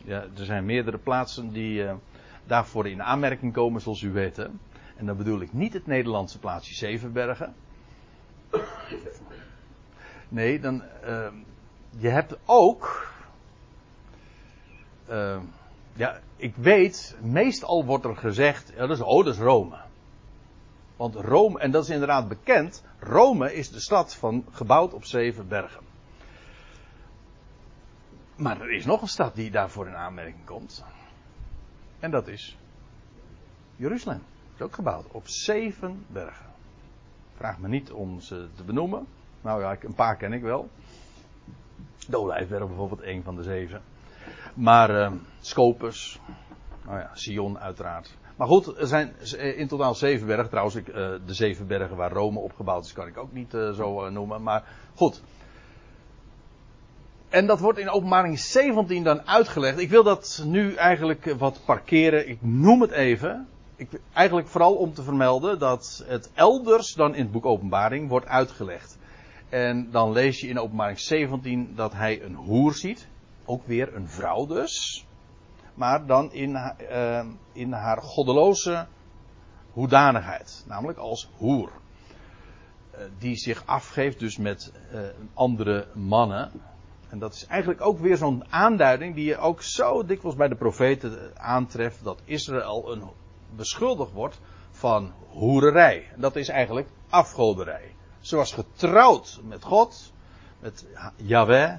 [0.05, 1.95] Ja, er zijn meerdere plaatsen die uh,
[2.45, 4.39] daarvoor in aanmerking komen, zoals u weet.
[4.97, 7.55] En dan bedoel ik niet het Nederlandse plaatsje Zevenbergen.
[10.29, 11.27] Nee, dan, uh,
[11.99, 13.11] je hebt ook.
[15.11, 15.41] Uh,
[15.95, 19.77] ja, ik weet, meestal wordt er gezegd, ja, dat is, oh, dat is Rome.
[21.03, 25.49] Want Rome, en dat is inderdaad bekend, Rome is de stad van, gebouwd op zeven
[25.49, 25.85] bergen.
[28.37, 30.85] Maar er is nog een stad die daarvoor in aanmerking komt.
[31.99, 32.59] En dat is
[33.77, 34.23] Jeruzalem.
[34.55, 36.47] Is ook gebouwd op zeven bergen.
[37.37, 39.07] Vraag me niet om ze te benoemen.
[39.41, 40.71] Nou ja, een paar ken ik wel.
[42.09, 43.83] De Olijfberg bijvoorbeeld, een van de zeven.
[44.55, 46.21] Maar uh, Scopus,
[46.85, 48.17] nou ja, Sion uiteraard.
[48.37, 49.15] Maar goed, er zijn
[49.57, 50.49] in totaal zeven bergen.
[50.49, 53.73] Trouwens, ik, uh, de zeven bergen waar Rome opgebouwd is, kan ik ook niet uh,
[53.73, 54.43] zo noemen.
[54.43, 54.65] Maar
[54.95, 55.23] goed.
[57.29, 59.79] En dat wordt in openbaring 17 dan uitgelegd.
[59.79, 62.29] Ik wil dat nu eigenlijk wat parkeren.
[62.29, 63.49] Ik noem het even.
[63.77, 68.27] Ik, eigenlijk vooral om te vermelden dat het elders dan in het boek Openbaring wordt
[68.27, 68.99] uitgelegd.
[69.49, 73.09] En dan lees je in openbaring 17 dat hij een hoer ziet.
[73.45, 75.07] Ook weer een vrouw dus.
[75.75, 76.51] Maar dan in,
[76.91, 78.87] uh, in haar goddeloze
[79.71, 80.65] hoedanigheid.
[80.67, 81.71] Namelijk als hoer.
[82.95, 85.01] Uh, die zich afgeeft dus met uh,
[85.35, 86.51] andere mannen.
[87.09, 90.55] En dat is eigenlijk ook weer zo'n aanduiding die je ook zo dikwijls bij de
[90.55, 92.05] profeten aantreft.
[92.05, 93.03] Dat Israël een,
[93.57, 96.09] beschuldigd wordt van hoererij.
[96.17, 97.95] Dat is eigenlijk afgoderij.
[98.21, 100.13] Ze was getrouwd met God,
[100.61, 101.75] met Yahweh.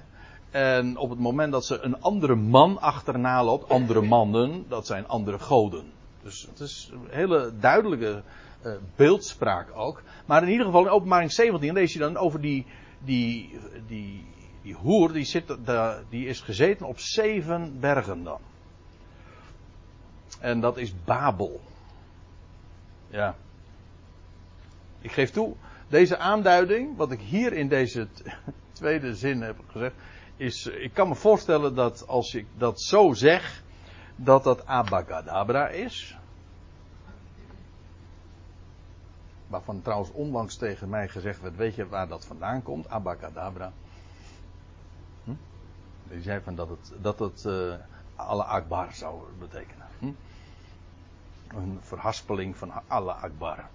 [0.53, 5.07] En op het moment dat ze een andere man achterna loopt, andere mannen, dat zijn
[5.07, 5.91] andere goden.
[6.23, 8.21] Dus het is een hele duidelijke
[8.65, 10.01] uh, beeldspraak ook.
[10.25, 12.65] Maar in ieder geval in openbaring 17 lees je dan over die,
[12.99, 14.25] die, die,
[14.61, 15.55] die hoer, die, zit,
[16.09, 18.39] die is gezeten op zeven bergen dan.
[20.39, 21.61] En dat is Babel.
[23.09, 23.35] Ja.
[25.01, 25.55] Ik geef toe,
[25.87, 28.07] deze aanduiding, wat ik hier in deze
[28.71, 29.95] tweede zin heb gezegd,
[30.43, 33.63] is, ik kan me voorstellen dat als ik dat zo zeg,
[34.15, 36.17] dat dat abacadabra is.
[39.47, 42.89] Waarvan trouwens onlangs tegen mij gezegd werd, weet je waar dat vandaan komt?
[42.89, 43.71] Abacadabra.
[45.23, 45.33] Hm?
[46.03, 47.73] Die zei van dat het, dat het uh,
[48.15, 49.87] alle akbar zou betekenen.
[49.99, 50.11] Hm?
[51.47, 53.65] Een verhaspeling van alle akbar.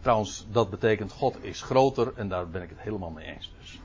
[0.00, 3.80] Trouwens, dat betekent God is groter en daar ben ik het helemaal mee eens dus.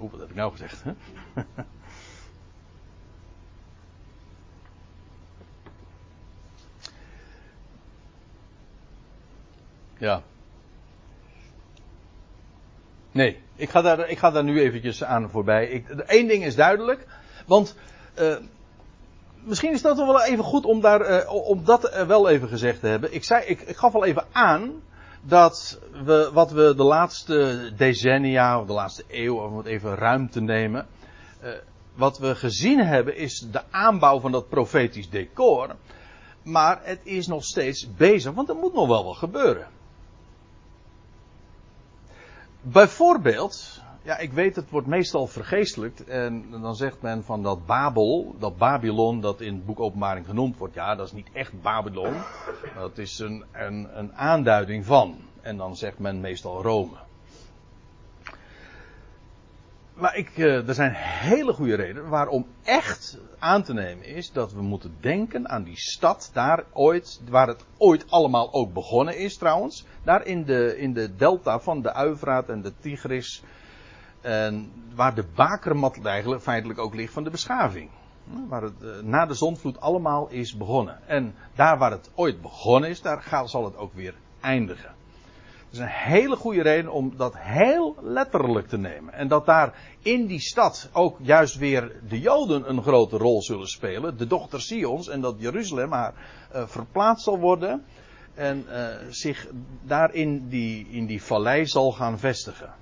[0.00, 0.92] Oeh, wat heb ik nou gezegd, hè?
[10.06, 10.22] ja.
[13.12, 15.84] Nee, ik ga, daar, ik ga daar nu eventjes aan voorbij.
[16.06, 17.06] Eén ding is duidelijk,
[17.46, 17.76] want...
[18.18, 18.36] Uh,
[19.44, 22.80] misschien is dat wel even goed om, daar, uh, om dat uh, wel even gezegd
[22.80, 23.14] te hebben.
[23.14, 24.82] Ik, zei, ik, ik gaf al even aan
[25.22, 30.40] dat we wat we de laatste decennia, of de laatste eeuw, om het even ruimte
[30.40, 30.86] nemen.
[31.42, 31.50] Uh,
[31.94, 35.76] wat we gezien hebben is de aanbouw van dat profetisch decor.
[36.42, 39.66] Maar het is nog steeds bezig, want er moet nog wel wat gebeuren.
[42.60, 46.04] Bijvoorbeeld, ja, ik weet, het wordt meestal vergeestelijkt.
[46.04, 50.56] En dan zegt men van dat Babel, dat Babylon, dat in het boek Openbaring genoemd
[50.56, 50.74] wordt.
[50.74, 52.14] Ja, dat is niet echt Babylon.
[52.74, 55.16] Dat is een, een, een aanduiding van.
[55.40, 56.96] En dan zegt men meestal Rome.
[59.94, 64.52] Maar ik, uh, er zijn hele goede redenen waarom echt aan te nemen is dat
[64.52, 69.36] we moeten denken aan die stad daar ooit, waar het ooit allemaal ook begonnen is
[69.36, 69.84] trouwens.
[70.02, 73.42] Daar in de, in de delta van de Uivraat en de Tigris
[74.20, 77.90] en waar de bakermat eigenlijk feitelijk ook ligt van de beschaving.
[78.48, 80.98] Waar het uh, na de zondvloed allemaal is begonnen.
[81.06, 84.96] En daar waar het ooit begonnen is, daar zal het ook weer eindigen.
[85.70, 89.14] Dat is een hele goede reden om dat heel letterlijk te nemen.
[89.14, 93.68] En dat daar in die stad ook juist weer de Joden een grote rol zullen
[93.68, 94.16] spelen.
[94.16, 95.08] De dochter Sions.
[95.08, 96.14] En dat Jeruzalem haar
[96.54, 97.84] uh, verplaatst zal worden.
[98.34, 99.46] En uh, zich
[99.82, 102.74] daar in die, in die vallei zal gaan vestigen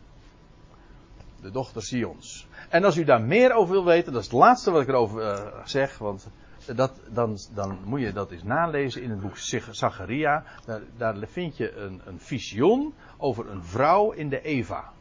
[1.47, 2.47] de dochter Sions.
[2.69, 5.23] En als u daar meer over wil weten, dat is het laatste wat ik erover
[5.23, 6.29] uh, zeg, want
[6.75, 9.37] dat, dan, dan moet je dat eens nalezen in het boek
[9.71, 10.45] Zacharia.
[10.65, 14.93] Daar, daar vind je een, een visioen over een vrouw in de Eva.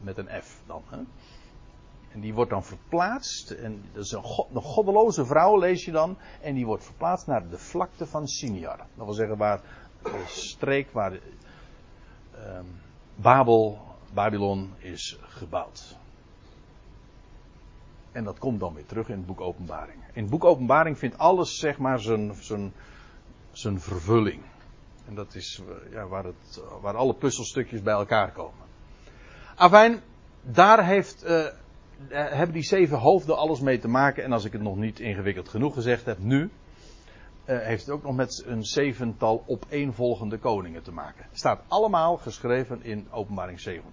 [0.00, 0.82] Met een F dan.
[0.88, 0.98] Hè?
[2.12, 3.50] En die wordt dan verplaatst.
[3.50, 6.16] En dat is een, god, een goddeloze vrouw, lees je dan.
[6.40, 8.76] En die wordt verplaatst naar de vlakte van Siniar.
[8.76, 9.60] Dat wil zeggen waar
[10.02, 11.20] de streek waar de,
[12.56, 12.66] um,
[13.14, 15.96] Babel Babylon is gebouwd.
[18.12, 19.98] En dat komt dan weer terug in het boek Openbaring.
[20.12, 22.72] In het boek Openbaring vindt alles, zeg maar, zijn, zijn,
[23.52, 24.42] zijn vervulling.
[25.08, 28.64] En dat is ja, waar, het, waar alle puzzelstukjes bij elkaar komen.
[29.54, 30.00] Afijn,
[30.42, 31.46] daar heeft, uh,
[32.08, 34.24] hebben die zeven hoofden alles mee te maken.
[34.24, 36.50] En als ik het nog niet ingewikkeld genoeg gezegd heb, nu.
[37.50, 41.26] Uh, heeft het ook nog met een zevental opeenvolgende koningen te maken.
[41.32, 43.92] Staat allemaal geschreven in Openbaring 17.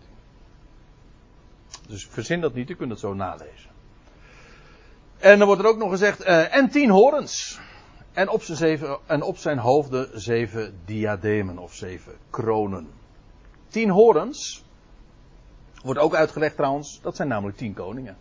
[1.87, 3.71] Dus verzin dat niet, u kunt het zo nalezen.
[5.17, 7.59] En dan wordt er ook nog gezegd, uh, en tien horens.
[8.13, 12.87] En op, zijn zeven, en op zijn hoofden zeven diademen of zeven kronen.
[13.67, 14.63] Tien horens,
[15.83, 18.17] wordt ook uitgelegd trouwens, dat zijn namelijk tien koningen.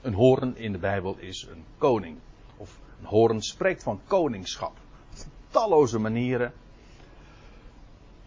[0.00, 2.18] Een hoorn in de Bijbel is een koning.
[2.56, 4.72] Of hoorn spreekt van koningschap.
[5.50, 6.52] Talloze manieren.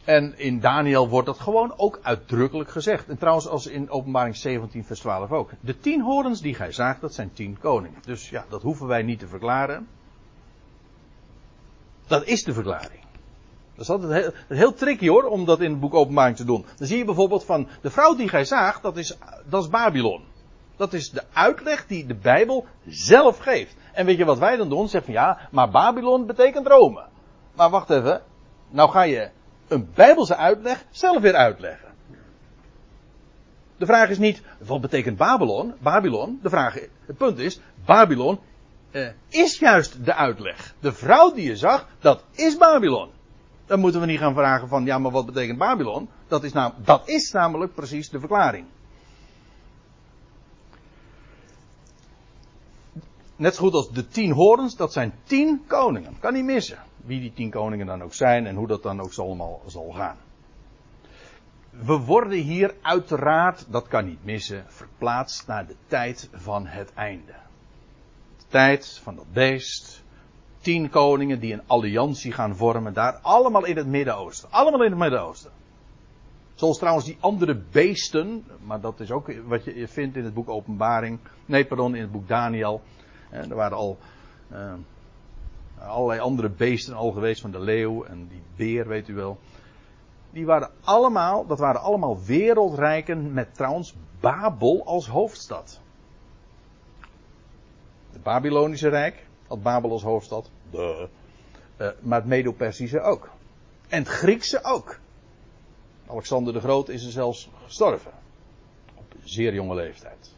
[0.04, 3.10] En in Daniel wordt dat gewoon ook uitdrukkelijk gezegd.
[3.10, 5.52] En trouwens als in openbaring 17 vers 12 ook.
[5.60, 8.00] De tien horens die gij zaagt, dat zijn tien koningen.
[8.06, 9.88] Dus ja, dat hoeven wij niet te verklaren.
[12.08, 13.02] Dat is de verklaring.
[13.76, 16.66] Dat is altijd heel, heel tricky hoor, om dat in het boek Openbaring te doen.
[16.78, 19.18] Dan zie je bijvoorbeeld van de vrouw die gij zaagt, dat is,
[19.50, 20.24] dat is Babylon.
[20.76, 23.76] Dat is de uitleg die de Bijbel zelf geeft.
[23.94, 24.90] En weet je wat wij dan doen?
[24.90, 27.04] Zeggen van ja, maar Babylon betekent Rome.
[27.56, 28.22] Maar wacht even.
[28.70, 29.30] Nou ga je
[29.68, 31.92] een Bijbelse uitleg zelf weer uitleggen.
[33.78, 35.74] De vraag is niet, wat betekent Babylon?
[35.80, 36.74] Babylon, de vraag,
[37.06, 38.40] het punt is, Babylon
[38.92, 40.74] uh, is juist de uitleg.
[40.80, 43.10] De vrouw die je zag, dat is Babylon.
[43.66, 46.10] Dan moeten we niet gaan vragen van, ja, maar wat betekent Babylon?
[46.28, 48.66] Dat is, nam, dat is namelijk precies de verklaring.
[53.36, 56.20] Net zo goed als de tien horens, dat zijn tien koningen.
[56.20, 56.78] Kan niet missen.
[57.06, 60.18] Wie die tien koningen dan ook zijn en hoe dat dan ook allemaal zal gaan.
[61.70, 67.34] We worden hier uiteraard, dat kan niet missen, verplaatst naar de tijd van het einde
[68.54, 70.04] tijd van dat beest.
[70.62, 73.20] Tien koningen die een alliantie gaan vormen daar.
[73.22, 74.52] Allemaal in het Midden-Oosten.
[74.52, 75.52] Allemaal in het Midden-Oosten.
[76.54, 78.46] Zoals trouwens die andere beesten.
[78.64, 81.20] Maar dat is ook wat je vindt in het boek Openbaring.
[81.46, 82.82] Nee, pardon, in het boek Daniel.
[83.34, 83.98] Er waren al
[84.52, 84.74] uh,
[85.78, 87.42] allerlei andere beesten al geweest.
[87.42, 89.38] Van de leeuw en die beer, weet u wel.
[90.30, 95.80] Die waren allemaal, dat waren allemaal wereldrijken met trouwens Babel als hoofdstad.
[98.12, 100.50] Het Babylonische Rijk had Babel als hoofdstad.
[100.72, 101.08] De.
[101.78, 103.30] Uh, maar het Medo-Persische ook.
[103.88, 105.00] En het Griekse ook.
[106.08, 108.12] Alexander de Groot is er zelfs gestorven.
[108.96, 110.36] Op zeer jonge leeftijd.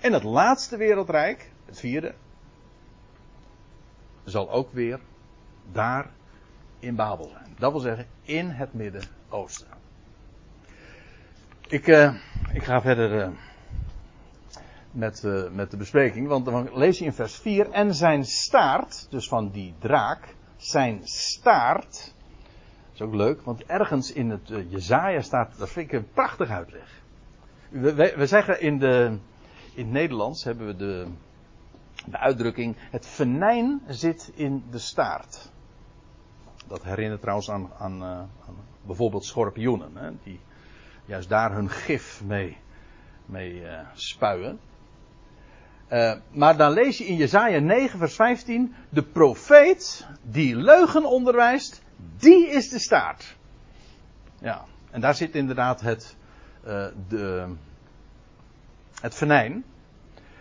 [0.00, 2.14] En het laatste wereldrijk, het vierde,
[4.24, 5.00] zal ook weer
[5.72, 6.10] daar
[6.78, 7.54] in Babel zijn.
[7.58, 9.68] Dat wil zeggen, in het Midden-Oosten.
[11.68, 12.14] Ik, uh,
[12.52, 13.12] ik ga verder.
[13.12, 13.28] Uh,
[14.90, 16.28] met, uh, met de bespreking.
[16.28, 17.70] Want dan lees je in vers 4.
[17.70, 22.14] En zijn staart, dus van die draak, zijn staart.
[22.86, 26.48] Dat is ook leuk, want ergens in het Jezaja staat, dat vind ik een prachtig
[26.48, 27.02] uitleg.
[27.68, 29.18] We, we, we, zeggen in, de,
[29.74, 31.06] in het Nederlands hebben we de,
[32.06, 35.50] de uitdrukking, het venijn zit in de staart.
[36.66, 38.30] Dat herinnert trouwens aan, aan, aan
[38.82, 40.40] bijvoorbeeld schorpioenen, hè, die
[41.04, 42.56] juist daar hun gif mee,
[43.26, 44.60] mee spuien.
[45.92, 51.82] Uh, maar dan lees je in Jezaja 9 vers 15, de profeet die leugen onderwijst,
[52.16, 53.36] die is de staart.
[54.38, 56.16] Ja, en daar zit inderdaad het,
[57.10, 57.50] uh,
[59.00, 59.64] het venijn.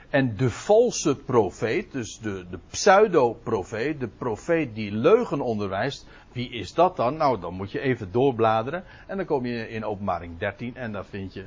[0.09, 6.73] En de valse profeet, dus de, de pseudo-profeet, de profeet die leugen onderwijst, wie is
[6.73, 7.17] dat dan?
[7.17, 8.83] Nou, dan moet je even doorbladeren.
[9.07, 11.45] En dan kom je in openbaring 13 en dan vind je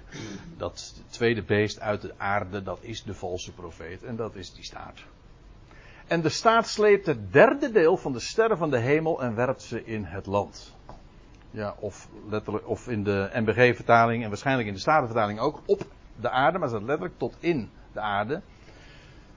[0.57, 4.03] dat tweede beest uit de aarde, dat is de valse profeet.
[4.03, 4.99] En dat is die staat.
[6.07, 9.63] En de staat sleept het derde deel van de sterren van de hemel en werpt
[9.63, 10.75] ze in het land.
[11.51, 15.83] Ja, of letterlijk, of in de MBG-vertaling en waarschijnlijk in de Statenvertaling ook op
[16.21, 18.43] de aarde, maar dat letterlijk tot in de aarde.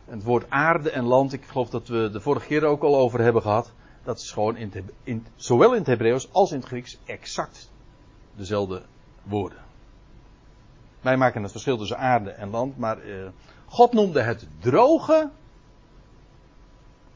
[0.06, 3.20] Het woord aarde en land, ik geloof dat we de vorige keer ook al over
[3.20, 3.72] hebben gehad.
[4.04, 4.72] Dat is gewoon in,
[5.04, 7.72] in, zowel in het Hebreeuws als in het Grieks exact
[8.36, 8.82] dezelfde
[9.24, 9.64] woorden.
[11.02, 13.28] Wij maken het verschil tussen aarde en land, maar eh,
[13.66, 15.32] God noemde het droge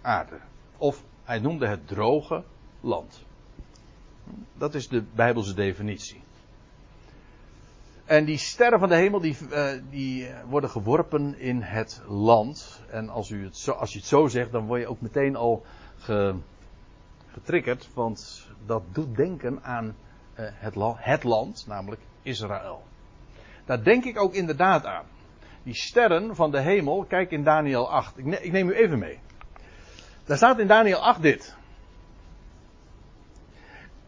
[0.02, 0.40] aarde.
[0.78, 2.44] Of hij noemde het droge
[2.82, 3.24] land.
[4.58, 6.22] Dat is de Bijbelse definitie.
[8.10, 12.82] En die sterren van de hemel die, uh, die worden geworpen in het land.
[12.90, 15.36] En als, u het zo, als je het zo zegt, dan word je ook meteen
[15.36, 15.66] al
[15.98, 16.36] ge,
[17.32, 17.90] getriggerd.
[17.94, 19.92] Want dat doet denken aan uh,
[20.36, 22.84] het, het land, namelijk Israël.
[23.66, 25.06] Daar denk ik ook inderdaad aan.
[25.64, 28.18] Die sterren van de hemel, kijk in Daniel 8.
[28.18, 29.20] Ik, ik neem u even mee.
[30.24, 31.56] Daar staat in Daniel 8 dit.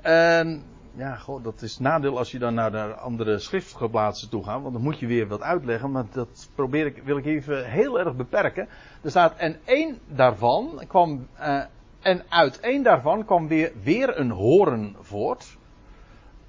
[0.01, 4.61] En ja, goh, dat is nadeel als je dan naar de andere schriftgeblaadsen toe gaat.
[4.61, 5.91] Want dan moet je weer wat uitleggen.
[5.91, 8.67] Maar dat probeer ik, wil ik even heel erg beperken.
[9.01, 11.63] Er staat, en één daarvan kwam, uh,
[11.99, 15.57] en uit één daarvan kwam weer, weer een horen voort.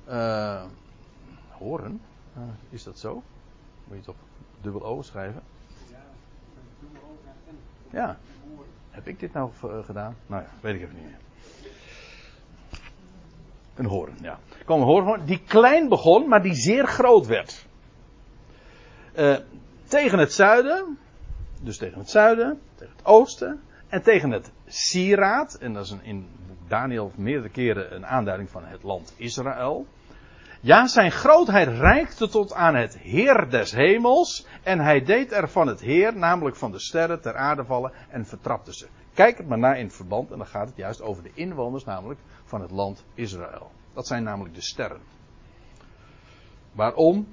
[0.09, 0.65] Uh,
[1.49, 2.01] horen?
[2.37, 3.15] Uh, is dat zo?
[3.15, 3.25] Moet
[3.89, 4.17] je het op
[4.61, 5.43] dubbel O schrijven?
[7.91, 8.19] Ja.
[8.91, 9.51] Heb ik dit nou
[9.85, 10.17] gedaan?
[10.27, 11.19] Nou ja, weet ik even niet meer.
[13.75, 14.39] Een hoorn, ja.
[14.65, 17.67] Kwam die klein begon, maar die zeer groot werd.
[19.17, 19.37] Uh,
[19.85, 20.99] tegen het zuiden,
[21.61, 25.55] dus tegen het zuiden, tegen het oosten en tegen het sieraad.
[25.55, 26.27] En dat is een, in
[26.69, 29.87] Daniel meerdere keren een aanduiding van het land Israël.
[30.61, 34.47] Ja, zijn grootheid reikte tot aan het Heer des hemels.
[34.63, 38.27] En hij deed er van het Heer, namelijk van de sterren, ter aarde vallen en
[38.27, 38.87] vertrapte ze.
[39.15, 41.85] Kijk het maar naar in het verband, en dan gaat het juist over de inwoners,
[41.85, 42.21] namelijk
[42.53, 43.71] van het land Israël.
[43.95, 45.01] Dat zijn namelijk de sterren.
[46.73, 47.27] Waarom?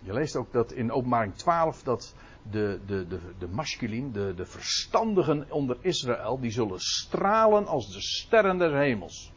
[0.00, 2.14] Je leest ook dat in openbaring 12 dat
[2.50, 8.00] de, de, de, de masculien, de, de verstandigen onder Israël, die zullen stralen als de
[8.00, 9.32] sterren des hemels.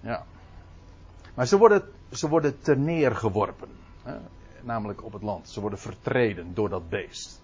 [0.00, 0.26] Ja.
[1.34, 3.68] Maar ze worden, ze worden terneergeworpen.
[4.02, 4.18] Hè,
[4.62, 5.50] namelijk op het land.
[5.50, 7.40] Ze worden vertreden door dat beest.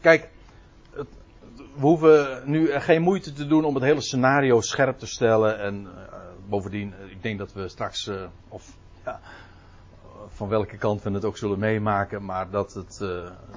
[0.00, 0.30] Kijk,
[1.80, 5.58] we hoeven nu geen moeite te doen om het hele scenario scherp te stellen.
[5.58, 5.90] En uh,
[6.48, 9.20] bovendien, ik denk dat we straks, uh, of ja,
[10.28, 13.04] van welke kant we het ook zullen meemaken, maar dat het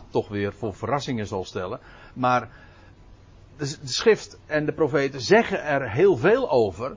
[0.09, 1.79] toch weer voor verrassingen zal stellen.
[2.13, 2.49] Maar
[3.57, 6.95] de, schrift en de profeten zeggen er heel veel over.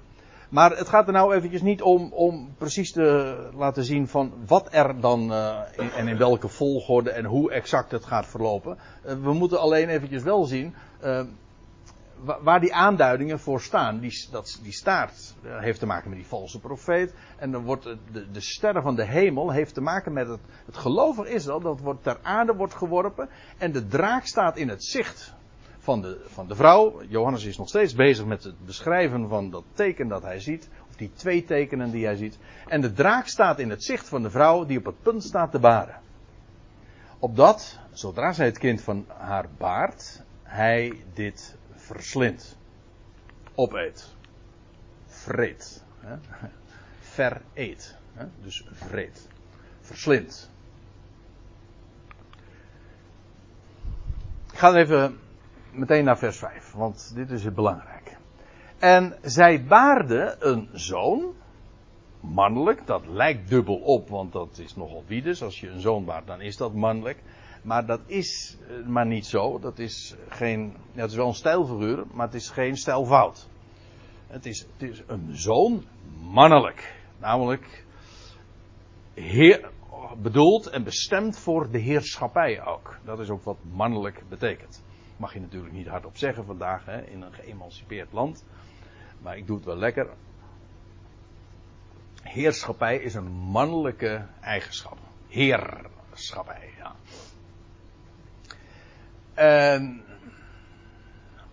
[0.49, 4.69] Maar het gaat er nou eventjes niet om, om precies te laten zien van wat
[4.71, 5.33] er dan
[5.77, 8.79] en in welke volgorde en hoe exact het gaat verlopen.
[9.03, 10.75] We moeten alleen eventjes wel zien
[11.05, 11.21] uh,
[12.43, 13.99] waar die aanduidingen voor staan.
[13.99, 17.15] Die, dat, die staart heeft te maken met die valse profeet.
[17.37, 20.77] En dan wordt de, de sterren van de hemel heeft te maken met het, het
[20.77, 21.61] gelovig Israël.
[21.61, 23.29] Dat wordt ter aarde wordt geworpen.
[23.59, 25.35] En de draak staat in het zicht
[25.79, 27.03] van de, van de vrouw.
[27.09, 30.69] Johannes is nog steeds bezig met het beschrijven van dat teken dat hij ziet.
[30.89, 32.39] Of die twee tekenen die hij ziet.
[32.67, 35.51] En de draak staat in het zicht van de vrouw die op het punt staat
[35.51, 36.01] te baren.
[37.19, 42.59] Opdat, zodra zij het kind van haar baart, hij dit verslindt.
[43.55, 44.15] Opeet.
[45.07, 45.85] Vreet.
[46.01, 46.17] Hè?
[47.01, 47.97] Vereet.
[48.43, 49.29] Dus vreet.
[49.81, 50.51] Verslindt.
[54.53, 55.19] Ik ga even
[55.73, 58.17] meteen naar vers 5, want dit is het belangrijk.
[58.79, 61.35] En zij baarde een zoon,
[62.21, 65.43] mannelijk, dat lijkt dubbel op, want dat is nogal wiedes.
[65.43, 67.19] Als je een zoon baart, dan is dat mannelijk.
[67.67, 69.59] Maar dat is eh, maar niet zo.
[69.59, 73.49] Dat is geen, het is wel een stijlfiguur, maar het is geen stijlfout.
[74.27, 75.85] Het is, het is een zoon
[76.21, 76.95] mannelijk.
[77.19, 77.85] Namelijk
[79.15, 79.71] heer,
[80.23, 82.99] bedoeld en bestemd voor de heerschappij ook.
[83.05, 84.85] Dat is ook wat mannelijk betekent.
[85.17, 88.45] Mag je natuurlijk niet hardop zeggen vandaag hè, in een geëmancipeerd land.
[89.23, 90.09] Maar ik doe het wel lekker.
[92.23, 94.99] Heerschappij is een mannelijke eigenschap.
[95.29, 96.95] Heerschappij, ja.
[99.37, 100.03] En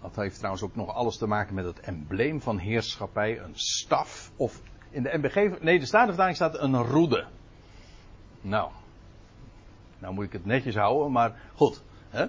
[0.02, 3.40] dat heeft trouwens ook nog alles te maken met het embleem van heerschappij.
[3.40, 4.32] Een staf.
[4.36, 5.62] Of in de MBG.
[5.62, 7.26] Nee, de Statenvertaling staat een roede.
[8.42, 8.72] Nou.
[10.00, 11.84] Nou moet ik het netjes houden, maar goed.
[12.10, 12.26] Hè?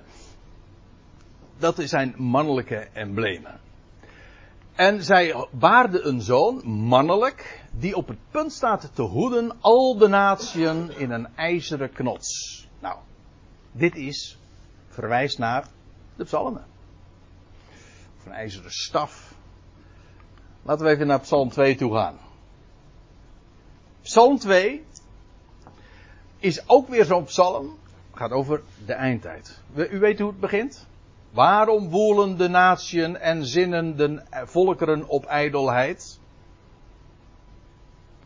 [1.59, 3.61] Dat zijn mannelijke emblemen.
[4.75, 10.09] En zij baarde een zoon, mannelijk, die op het punt staat te hoeden al de
[10.09, 12.69] natieën in een ijzeren knots.
[12.81, 12.99] Nou,
[13.73, 14.39] dit is,
[14.95, 15.67] verwijst naar
[16.17, 16.65] de psalmen.
[18.19, 19.35] Of een ijzeren staf.
[20.63, 22.19] Laten we even naar Psalm 2 toe gaan.
[24.03, 24.85] Psalm 2
[26.39, 27.79] is ook weer zo'n psalm.
[28.13, 29.61] Gaat over de eindtijd.
[29.75, 30.87] U weet hoe het begint?
[31.31, 36.21] Waarom woelen de natieën en zinnen de volkeren op ijdelheid?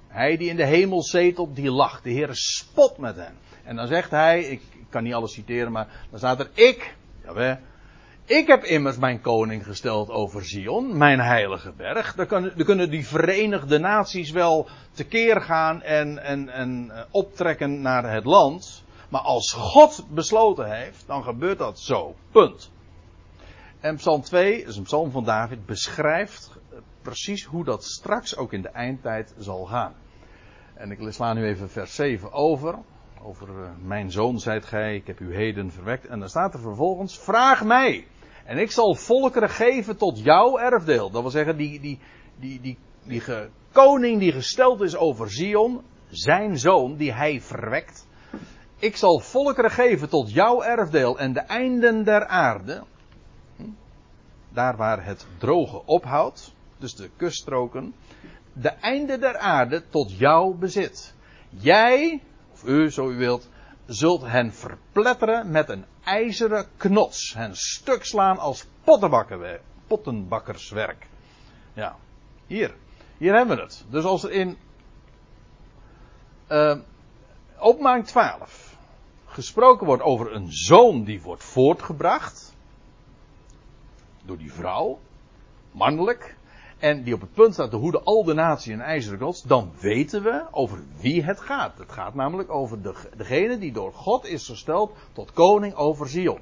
[0.09, 2.05] Hij die in de hemel zetelt, die lacht.
[2.05, 3.37] De Heer spot met hen.
[3.65, 7.59] En dan zegt hij, ik, kan niet alles citeren, maar dan staat er, ik, jawel,
[8.25, 12.15] ik heb immers mijn koning gesteld over Zion, mijn heilige berg.
[12.15, 18.25] Dan kunnen die verenigde naties wel tekeer gaan en, en, en eh, optrekken naar het
[18.25, 18.85] land.
[19.09, 22.15] Maar als God besloten heeft, dan gebeurt dat zo.
[22.31, 22.71] Punt.
[23.81, 26.51] En Psalm 2, dat is een psalm van David, beschrijft
[27.03, 29.95] precies hoe dat straks ook in de eindtijd zal gaan.
[30.75, 32.79] En ik sla nu even vers 7 over.
[33.23, 36.07] Over uh, mijn zoon zijt gij, ik heb u heden verwekt.
[36.07, 38.07] En dan staat er vervolgens, vraag mij.
[38.45, 41.11] En ik zal volkeren geven tot jouw erfdeel.
[41.11, 41.99] Dat wil zeggen, die, die,
[42.39, 43.23] die, die, die
[43.73, 48.07] koning die gesteld is over Zion, zijn zoon die hij verwekt.
[48.79, 52.85] Ik zal volkeren geven tot jouw erfdeel en de einden der aarde.
[53.57, 53.63] Hm?
[54.49, 57.95] Daar waar het droge ophoudt, dus de kuststroken.
[58.53, 61.15] De einden der aarde tot jouw bezit.
[61.49, 62.23] Jij,
[62.63, 63.49] of u zo u wilt,
[63.87, 67.35] zult hen verpletteren met een ijzeren knots.
[67.35, 68.67] Hen stuk slaan als
[69.87, 71.07] pottenbakkerswerk.
[71.73, 71.97] Ja,
[72.47, 72.75] hier.
[73.17, 73.85] Hier hebben we het.
[73.91, 74.59] Dus als er in
[76.49, 76.79] uh,
[77.59, 78.77] openbaring 12
[79.27, 82.55] gesproken wordt over een zoon die wordt voortgebracht
[84.23, 85.01] door die vrouw,
[85.73, 86.37] mannelijk,
[86.79, 89.73] en die op het punt staat te hoeden al de natie en ijzeren knots, dan
[89.81, 91.79] weten we over wie het gaat.
[91.79, 96.41] Het gaat namelijk over de, degene die door God is gesteld tot koning over Zion.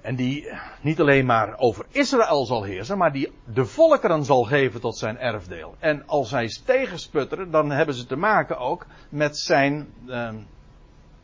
[0.00, 0.50] En die
[0.80, 5.18] niet alleen maar over Israël zal heersen, maar die de volkeren zal geven tot zijn
[5.18, 5.74] erfdeel.
[5.78, 9.92] En als zij tegensputteren, dan hebben ze te maken ook met zijn.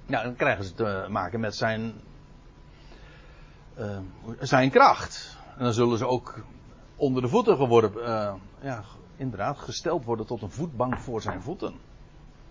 [0.07, 2.01] Ja, dan krijgen ze te maken met zijn.
[3.79, 3.99] Uh,
[4.41, 5.37] zijn kracht.
[5.57, 6.45] En dan zullen ze ook
[7.01, 7.93] onder de voeten geworden.
[7.97, 8.85] Uh, ja,
[9.17, 11.75] inderdaad, gesteld worden tot een voetbank voor zijn voeten.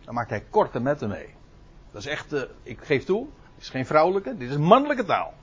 [0.04, 1.36] Dan maakt hij korte metten mee.
[1.92, 5.34] Dat is echt, uh, ik geef toe, dit is geen vrouwelijke, dit is mannelijke taal.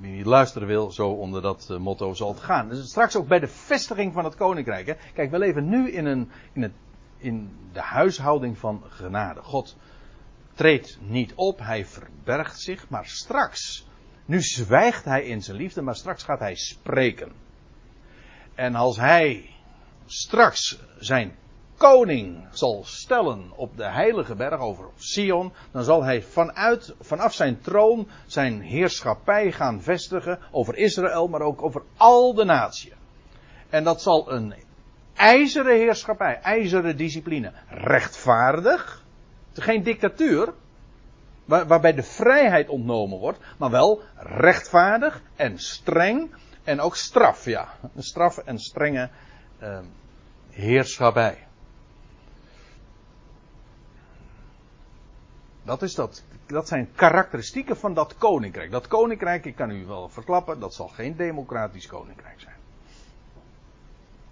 [0.00, 2.68] wie niet luisteren wil, zo onder dat uh, motto zal het gaan.
[2.68, 4.86] Dus straks ook bij de vestiging van het koninkrijk.
[4.86, 4.94] Hè.
[5.14, 6.72] Kijk, we leven nu in, een, in,
[7.16, 9.42] in de huishouding van genade.
[9.42, 9.76] God
[10.58, 13.86] treedt niet op, hij verbergt zich, maar straks,
[14.24, 17.32] nu zwijgt hij in zijn liefde, maar straks gaat hij spreken.
[18.54, 19.50] En als hij
[20.06, 21.36] straks zijn
[21.76, 27.60] koning zal stellen op de heilige berg over Sion, dan zal hij vanuit, vanaf zijn
[27.60, 32.92] troon zijn heerschappij gaan vestigen over Israël, maar ook over al de naties.
[33.68, 34.54] En dat zal een
[35.14, 39.06] ijzeren heerschappij, ijzeren discipline, rechtvaardig,
[39.60, 40.54] geen dictatuur,
[41.44, 46.34] waar, waarbij de vrijheid ontnomen wordt, maar wel rechtvaardig en streng
[46.64, 49.10] en ook straf, ja, een straf en strenge
[49.62, 49.78] uh,
[50.50, 51.46] heerschappij.
[55.62, 58.70] Dat, is dat, dat zijn karakteristieken van dat koninkrijk.
[58.70, 62.56] Dat koninkrijk, ik kan u wel verklappen, dat zal geen democratisch koninkrijk zijn.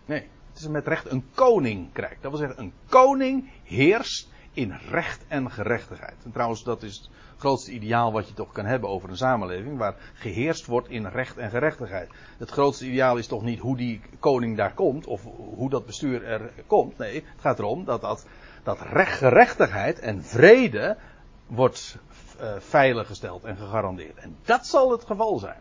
[0.05, 2.23] Nee, het is met recht een koninkrijk.
[2.23, 6.17] Dat wil zeggen, een koning heerst in recht en gerechtigheid.
[6.25, 9.79] En trouwens, dat is het grootste ideaal wat je toch kan hebben over een samenleving,
[9.79, 12.11] waar geheerst wordt in recht en gerechtigheid.
[12.39, 16.25] Het grootste ideaal is toch niet hoe die koning daar komt, of hoe dat bestuur
[16.25, 16.99] er komt.
[16.99, 18.27] Nee, het gaat erom dat, dat,
[18.63, 20.97] dat recht, gerechtigheid en vrede
[21.47, 21.99] wordt
[22.41, 24.17] uh, veiliggesteld en gegarandeerd.
[24.17, 25.61] En dat zal het geval zijn.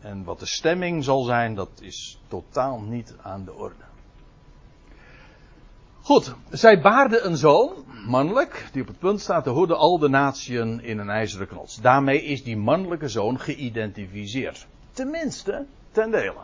[0.00, 3.84] En wat de stemming zal zijn, dat is totaal niet aan de orde.
[6.04, 7.72] Goed, zij baarde een zoon,
[8.06, 11.80] mannelijk, die op het punt staat te hoeden al de natieën in een ijzeren knots.
[11.80, 14.66] Daarmee is die mannelijke zoon geïdentificeerd.
[14.92, 16.40] Tenminste, ten dele.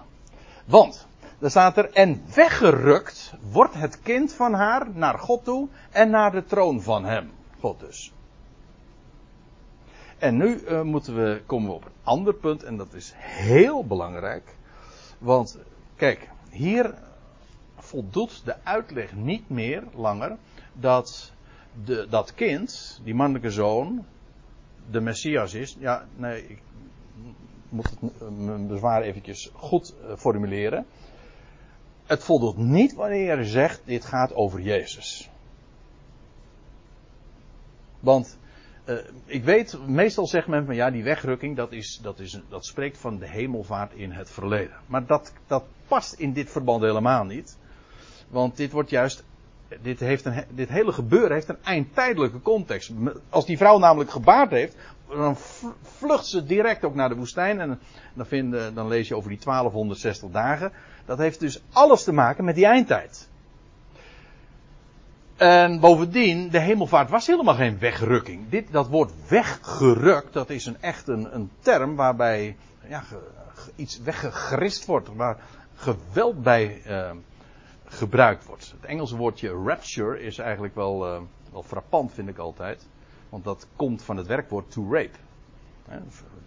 [0.64, 1.06] Want
[1.38, 6.32] dan staat er, en weggerukt wordt het kind van haar naar God toe en naar
[6.32, 7.30] de troon van hem.
[7.58, 8.12] God dus.
[10.18, 14.54] En nu uh, moeten we komen op een ander punt en dat is heel belangrijk.
[15.18, 15.58] Want
[15.96, 16.94] kijk, hier
[17.91, 20.36] voldoet de uitleg niet meer langer
[20.72, 21.32] dat
[21.84, 24.05] de, dat kind, die mannelijke zoon,
[24.91, 25.76] de Messias is.
[25.78, 26.59] Ja, nee, ik
[27.68, 30.86] moet het, mijn bezwaar eventjes goed uh, formuleren
[32.11, 35.30] het voldoet niet wanneer je zegt, dit gaat over Jezus.
[38.01, 38.38] Want
[38.84, 42.66] uh, ik weet, meestal zegt men van ja, die wegrukking, dat, is, dat, is, dat
[42.66, 44.76] spreekt van de hemelvaart in het verleden.
[44.86, 47.59] Maar dat, dat past in dit verband helemaal niet.
[48.31, 49.24] Want dit wordt juist,
[49.83, 52.91] dit, heeft een, dit hele gebeuren heeft een eindtijdelijke context.
[53.28, 54.76] Als die vrouw namelijk gebaard heeft,
[55.09, 55.37] dan
[55.83, 57.61] vlucht ze direct ook naar de woestijn.
[57.61, 57.81] En
[58.14, 60.72] dan, vinden, dan lees je over die 1260 dagen.
[61.05, 63.28] Dat heeft dus alles te maken met die eindtijd.
[65.37, 68.49] En bovendien, de hemelvaart was helemaal geen wegrukking.
[68.49, 72.57] Dit, dat woord weggerukt, dat is een, echt een, term waarbij
[72.89, 73.03] ja,
[73.76, 75.37] iets weggegrist wordt, waar
[75.74, 77.11] geweld bij uh,
[77.91, 78.74] gebruikt wordt.
[78.80, 81.20] Het Engelse woordje rapture is eigenlijk wel, uh,
[81.53, 82.88] wel frappant, vind ik altijd.
[83.28, 85.18] Want dat komt van het werkwoord to rape.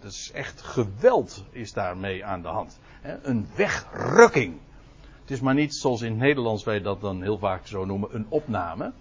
[0.00, 2.78] Dus echt geweld is daarmee aan de hand.
[3.02, 4.60] Een wegrukking.
[5.20, 8.14] Het is maar niet zoals in het Nederlands wij dat dan heel vaak zo noemen,
[8.14, 8.92] een opname.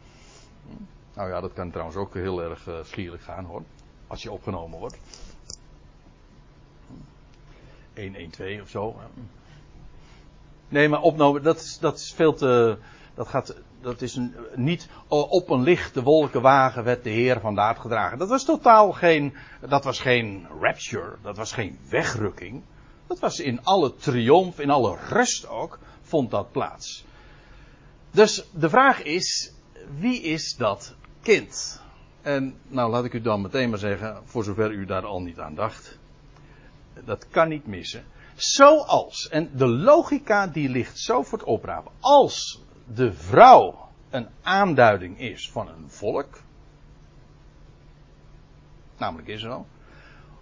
[1.14, 3.62] Nou ja, dat kan trouwens ook heel erg uh, schierlijk gaan hoor.
[4.08, 4.98] Als je opgenomen wordt.
[7.96, 8.96] 112 of zo.
[10.74, 12.78] Nee, maar opnemen, dat, dat is veel te.
[13.16, 18.18] Dat, gaat, dat is een, niet op een lichte wolkenwagen werd de Heer vandaag gedragen.
[18.18, 19.34] Dat was totaal geen.
[19.68, 21.16] Dat was geen rapture.
[21.22, 22.64] Dat was geen wegrukking.
[23.08, 27.06] Dat was in alle triomf, in alle rust ook, vond dat plaats.
[28.12, 29.54] Dus de vraag is:
[30.00, 31.82] wie is dat kind?
[32.22, 35.40] En nou laat ik u dan meteen maar zeggen, voor zover u daar al niet
[35.40, 35.98] aan dacht.
[37.06, 38.04] Dat kan niet missen.
[38.36, 41.92] Zoals, en de logica die ligt zo voor het oprapen.
[42.00, 42.62] Als
[42.94, 46.42] de vrouw een aanduiding is van een volk.
[48.98, 49.68] Namelijk Israël.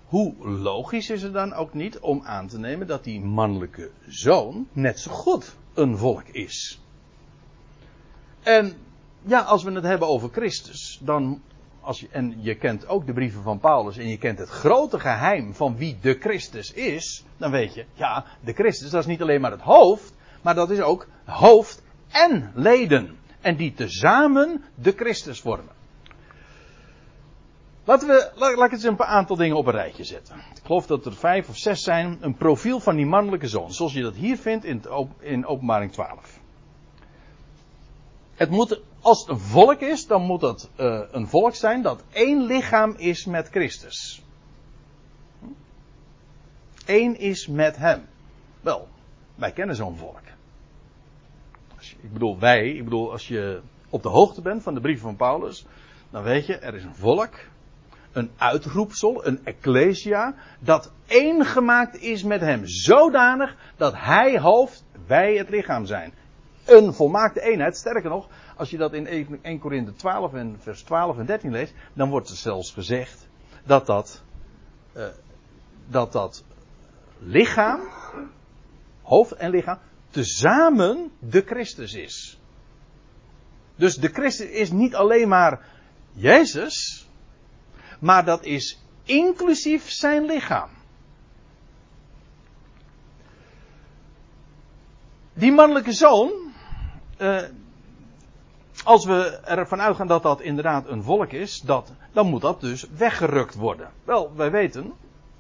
[0.06, 4.68] Hoe logisch is het dan ook niet om aan te nemen dat die mannelijke zoon
[4.72, 6.82] net zo goed een volk is?
[8.44, 8.78] En
[9.22, 11.42] ja, als we het hebben over Christus, dan
[11.82, 15.00] als je, en je kent ook de brieven van Paulus en je kent het grote
[15.00, 19.22] geheim van wie de Christus is, dan weet je, ja, de Christus, dat is niet
[19.22, 23.20] alleen maar het hoofd, maar dat is ook hoofd en leden.
[23.42, 25.80] En die tezamen de Christus vormen.
[27.84, 30.36] Laten we, laat, ik eens een aantal dingen op een rijtje zetten.
[30.36, 32.18] Ik geloof dat er vijf of zes zijn.
[32.20, 33.72] Een profiel van die mannelijke zoon.
[33.72, 34.84] Zoals je dat hier vindt in,
[35.20, 36.40] in openbaring 12.
[38.36, 42.04] Het moet, als het een volk is, dan moet het uh, een volk zijn dat
[42.12, 44.24] één lichaam is met Christus.
[46.86, 48.08] Eén is met hem.
[48.62, 48.88] Wel,
[49.36, 50.22] wij kennen zo'n volk.
[51.80, 55.04] Je, ik bedoel, wij, ik bedoel, als je op de hoogte bent van de brieven
[55.04, 55.66] van Paulus,
[56.10, 57.34] dan weet je, er is een volk,
[58.12, 62.62] een uitroepsel, een ecclesia, dat één gemaakt is met hem.
[62.66, 66.14] Zodanig dat hij hoofd, wij het lichaam zijn
[66.72, 67.78] een volmaakte eenheid.
[67.78, 69.08] Sterker nog, als je dat in
[69.42, 73.28] 1 Korinthe 12 en vers 12 en 13 leest, dan wordt er zelfs gezegd
[73.64, 74.22] dat dat,
[74.98, 75.06] uh,
[75.88, 76.44] dat, dat
[77.20, 77.80] lichaam,
[79.02, 82.40] hoofd en lichaam, tezamen de Christus is.
[83.76, 85.66] Dus de Christus is niet alleen maar
[86.14, 87.08] Jezus,
[88.00, 90.70] maar dat is inclusief zijn lichaam.
[95.34, 96.41] Die mannelijke zoon,
[97.22, 97.42] uh,
[98.84, 102.88] als we ervan uitgaan dat dat inderdaad een volk is, dat, dan moet dat dus
[102.98, 103.90] weggerukt worden.
[104.04, 104.94] Wel, wij weten,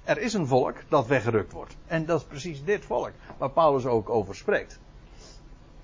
[0.03, 1.75] er is een volk dat weggerukt wordt.
[1.87, 4.79] En dat is precies dit volk, waar Paulus ook over spreekt.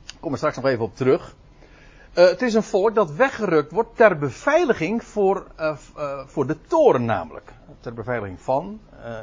[0.06, 1.36] Ik kom er straks nog even op terug.
[2.14, 5.78] Uh, het is een volk dat weggerukt wordt ter beveiliging voor, uh,
[6.26, 7.54] voor de toren namelijk.
[7.80, 8.80] Ter beveiliging van,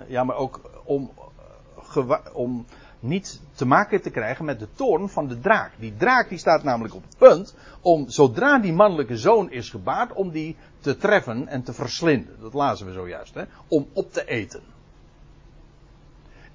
[0.07, 1.11] ja maar ook om,
[2.33, 2.67] om
[3.05, 5.73] niet te maken te krijgen met de toorn van de draak.
[5.79, 10.13] Die draak die staat namelijk op het punt om, zodra die mannelijke zoon is gebaard,
[10.13, 12.37] om die te treffen en te verslinden.
[12.41, 13.45] Dat lazen we zojuist, hè?
[13.69, 14.63] om op te eten.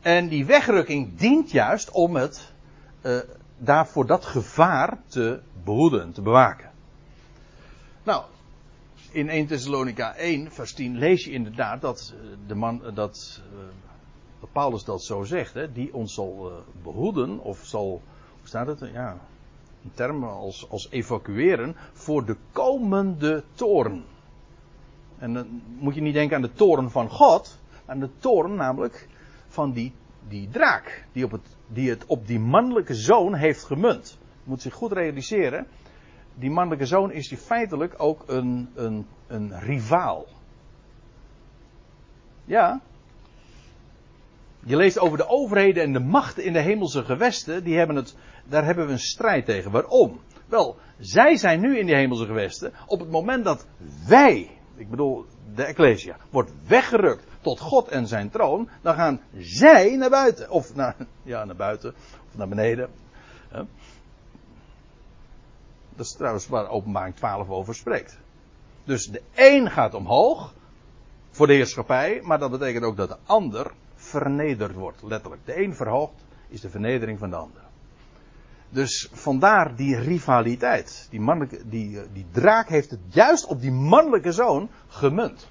[0.01, 2.53] En die wegrukking dient juist om het
[3.01, 3.19] uh,
[3.57, 6.71] daarvoor dat gevaar te behoeden, te bewaken.
[8.03, 8.23] Nou,
[9.11, 13.59] in 1 Thessalonica 1, vers 10 lees je inderdaad dat eh, de man, dat uh,
[14.39, 18.01] dat Paulus dat zo zegt, hè, die ons zal uh, behoeden, of zal,
[18.39, 18.79] hoe staat het?
[18.93, 19.17] Ja,
[19.81, 24.03] in termen als, als evacueren voor de komende toren.
[25.17, 29.07] En dan moet je niet denken aan de toren van God, aan de toren namelijk
[29.47, 29.93] van die,
[30.27, 34.17] die draak, die, op het, die het op die mannelijke zoon heeft gemunt.
[34.19, 35.67] Je moet zich goed realiseren,
[36.35, 40.25] die mannelijke zoon is die feitelijk ook een, een, een rivaal.
[42.45, 42.81] Ja,
[44.65, 47.63] je leest over de overheden en de machten in de hemelse gewesten.
[47.63, 49.71] Die hebben het, daar hebben we een strijd tegen.
[49.71, 50.19] Waarom?
[50.45, 52.73] Wel, zij zijn nu in die hemelse gewesten.
[52.85, 53.65] Op het moment dat
[54.07, 58.69] wij, ik bedoel de Ecclesia, wordt weggerukt tot God en zijn troon.
[58.81, 60.49] Dan gaan zij naar buiten.
[60.49, 61.93] Of naar, ja, naar buiten.
[62.27, 62.89] Of naar beneden.
[65.95, 68.19] Dat is trouwens waar openbaring 12 over spreekt.
[68.83, 70.53] Dus de een gaat omhoog.
[71.31, 72.19] Voor de heerschappij.
[72.23, 75.45] Maar dat betekent ook dat de ander vernederd wordt, letterlijk.
[75.45, 77.61] De een verhoogt is de vernedering van de ander.
[78.69, 81.07] Dus vandaar die rivaliteit.
[81.09, 85.49] Die, mannelijke, die, die draak heeft het juist op die mannelijke zoon gemunt.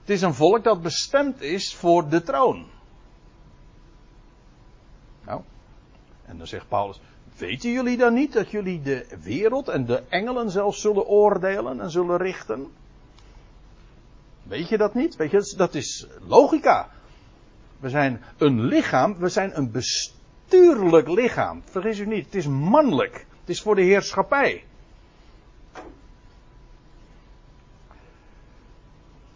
[0.00, 2.66] Het is een volk dat bestemd is voor de troon.
[5.24, 5.40] Nou,
[6.24, 7.00] en dan zegt Paulus:
[7.36, 11.90] Weten jullie dan niet dat jullie de wereld en de engelen zelfs zullen oordelen en
[11.90, 12.72] zullen richten?
[14.48, 15.16] Weet je dat niet?
[15.16, 16.88] Weet je, dat is logica.
[17.80, 19.70] We zijn een lichaam, we zijn een
[20.50, 21.62] natuurlijk lichaam.
[21.64, 23.26] Vergis u niet, het is mannelijk.
[23.40, 24.64] Het is voor de heerschappij.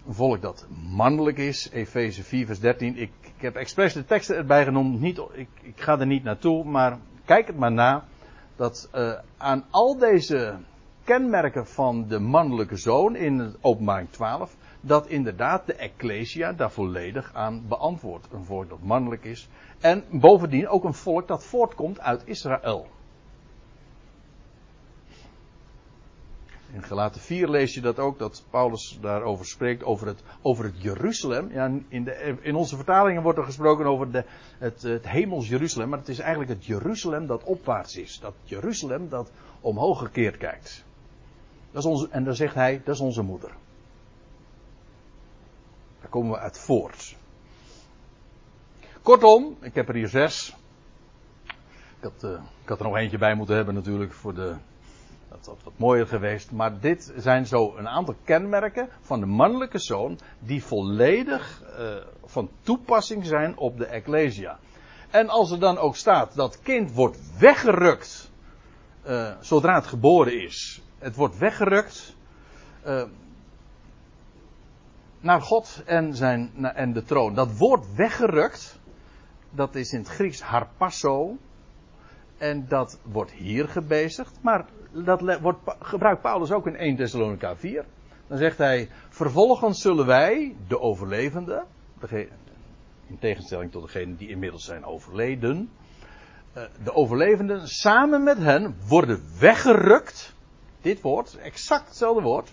[0.07, 2.97] Een volk dat mannelijk is, Efeze 4 vers 13.
[2.97, 6.99] Ik, heb expres de teksten erbij genoemd, niet, ik, ik, ga er niet naartoe, maar
[7.25, 8.05] kijk het maar na.
[8.57, 10.55] Dat uh, aan al deze
[11.05, 17.31] kenmerken van de mannelijke zoon in het openbaring 12, dat inderdaad de Ecclesia daar volledig
[17.35, 18.27] aan beantwoordt.
[18.33, 19.49] Een volk dat mannelijk is.
[19.81, 22.89] En bovendien ook een volk dat voortkomt uit Israël.
[26.73, 30.83] In Gelaten 4 lees je dat ook, dat Paulus daarover spreekt, over het, over het
[30.83, 31.53] Jeruzalem.
[31.53, 34.25] Ja, in, de, in onze vertalingen wordt er gesproken over de,
[34.59, 38.19] het, het hemels Jeruzalem, maar het is eigenlijk het Jeruzalem dat opwaarts is.
[38.21, 39.31] Dat Jeruzalem dat
[39.61, 40.85] omhoog gekeerd kijkt.
[41.71, 43.51] Dat is onze, en dan zegt hij, dat is onze moeder.
[46.03, 47.17] Daar komen we uit voort.
[49.03, 50.57] Kortom, ik heb er hier zes.
[51.99, 52.31] Ik had, uh,
[52.63, 54.55] ik had er nog eentje bij moeten hebben natuurlijk voor de.
[55.29, 56.51] Dat had wat mooier geweest.
[56.51, 60.19] Maar dit zijn zo een aantal kenmerken van de mannelijke zoon.
[60.39, 61.95] die volledig uh,
[62.25, 64.59] van toepassing zijn op de Ecclesia.
[65.11, 68.31] En als er dan ook staat dat kind wordt weggerukt.
[69.07, 70.83] Uh, zodra het geboren is.
[70.99, 72.17] Het wordt weggerukt
[75.23, 77.35] naar God en, zijn, en de troon.
[77.35, 78.79] Dat woord weggerukt,
[79.51, 81.37] dat is in het Grieks harpasso.
[82.39, 84.39] En dat wordt hier gebezigd.
[84.41, 87.85] Maar dat wordt, gebruikt Paulus ook in 1 Thessalonica 4.
[88.27, 91.65] Dan zegt hij, vervolgens zullen wij, de overlevenden,
[93.07, 95.71] in tegenstelling tot degenen die inmiddels zijn overleden,
[96.53, 100.35] eh, de overlevenden samen met hen worden weggerukt.
[100.81, 102.53] Dit woord, exact hetzelfde woord.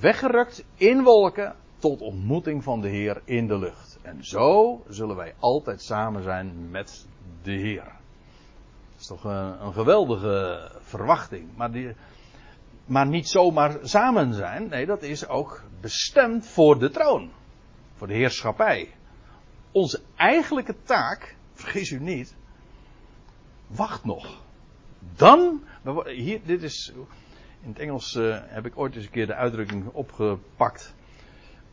[0.00, 3.98] Weggerukt in wolken tot ontmoeting van de Heer in de lucht.
[4.02, 7.06] En zo zullen wij altijd samen zijn met
[7.42, 7.84] de Heer.
[7.84, 11.56] Dat is toch een, een geweldige verwachting.
[11.56, 11.94] Maar, die,
[12.84, 14.68] maar niet zomaar samen zijn.
[14.68, 17.30] Nee, dat is ook bestemd voor de troon.
[17.94, 18.94] Voor de heerschappij.
[19.72, 22.36] Onze eigenlijke taak, vergis u niet,
[23.66, 24.42] wacht nog.
[25.16, 25.62] Dan,
[26.04, 26.92] hier, dit is,
[27.62, 30.94] in het Engels uh, heb ik ooit eens een keer de uitdrukking opgepakt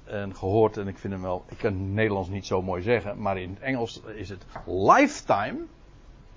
[0.08, 3.22] en gehoord en ik vind hem wel, ik kan het Nederlands niet zo mooi zeggen,
[3.22, 5.58] maar in het Engels is het lifetime.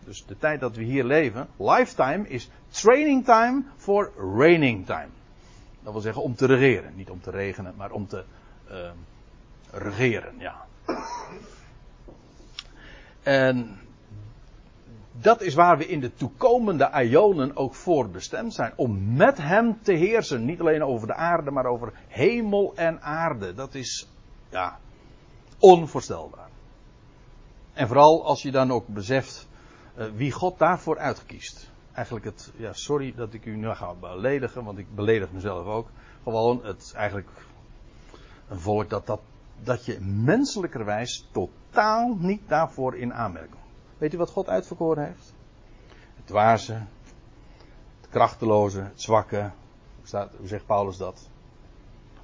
[0.05, 5.09] Dus de tijd dat we hier leven, lifetime is training time for reigning time.
[5.83, 6.93] Dat wil zeggen om te regeren.
[6.97, 8.25] Niet om te regenen, maar om te
[8.71, 8.91] uh,
[9.71, 10.67] regeren, ja.
[13.23, 13.79] En
[15.13, 18.73] dat is waar we in de toekomende Ionen ook voor bestemd zijn.
[18.77, 20.45] Om met hem te heersen.
[20.45, 23.55] Niet alleen over de aarde, maar over hemel en aarde.
[23.55, 24.09] Dat is,
[24.49, 24.79] ja,
[25.59, 26.49] onvoorstelbaar.
[27.73, 29.49] En vooral als je dan ook beseft
[29.99, 31.71] uh, wie God daarvoor uitkiest.
[31.93, 35.89] Eigenlijk het, ja, sorry dat ik u nu ga beledigen, want ik beledig mezelf ook.
[36.23, 37.29] Gewoon het, eigenlijk
[38.49, 39.21] een volk dat, dat,
[39.63, 43.60] dat je menselijkerwijs totaal niet daarvoor in aanmerking
[44.01, 45.35] Weet u wat God uitverkoren heeft?
[46.17, 46.73] Het dwaze,
[48.01, 49.51] het krachteloze, het zwakke.
[49.97, 51.29] Hoe, staat, zegt Paulus dat?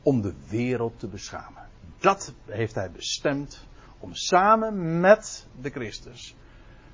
[0.03, 1.69] Om de wereld te beschamen.
[1.99, 3.67] Dat heeft hij bestemd
[3.99, 6.35] om samen met de Christus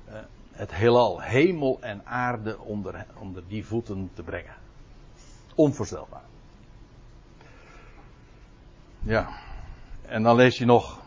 [0.09, 0.15] uh,
[0.51, 4.55] het heelal, hemel en aarde onder, onder die voeten te brengen.
[5.55, 6.23] Onvoorstelbaar.
[8.99, 9.29] Ja.
[10.01, 11.02] En dan lees je nog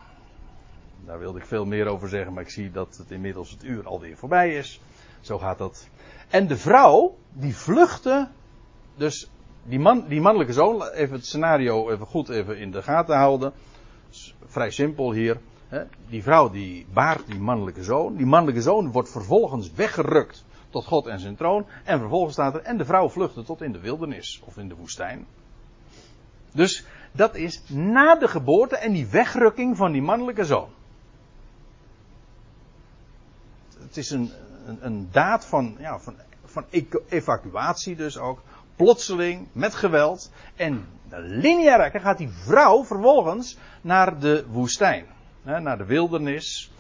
[1.07, 3.87] daar wilde ik veel meer over zeggen, maar ik zie dat het inmiddels het uur
[3.87, 4.81] alweer voorbij is.
[5.21, 5.89] Zo gaat dat.
[6.29, 8.29] En de vrouw, die vluchtte,
[8.97, 9.31] dus
[9.63, 13.53] die, man, die mannelijke zoon, even het scenario even goed even in de gaten houden.
[14.47, 15.41] vrij simpel hier.
[15.69, 15.83] Hè.
[16.09, 18.17] Die vrouw die baart die mannelijke zoon.
[18.17, 21.67] Die mannelijke zoon wordt vervolgens weggerukt tot God en zijn troon.
[21.85, 24.75] En vervolgens staat er, en de vrouw vluchtte tot in de wildernis of in de
[24.75, 25.27] woestijn.
[26.53, 30.69] Dus dat is na de geboorte en die wegrukking van die mannelijke zoon.
[33.87, 34.31] Het is een,
[34.67, 36.15] een, een daad van, ja, van,
[36.45, 36.65] van
[37.09, 38.43] evacuatie dus ook.
[38.77, 40.31] Plotseling, met geweld.
[40.57, 45.07] En lineair gaat die vrouw vervolgens naar de woestijn.
[45.43, 46.71] Hè, naar de wildernis.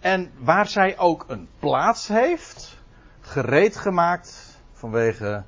[0.00, 2.76] En waar zij ook een plaats heeft,
[3.20, 5.44] gereed gemaakt vanwege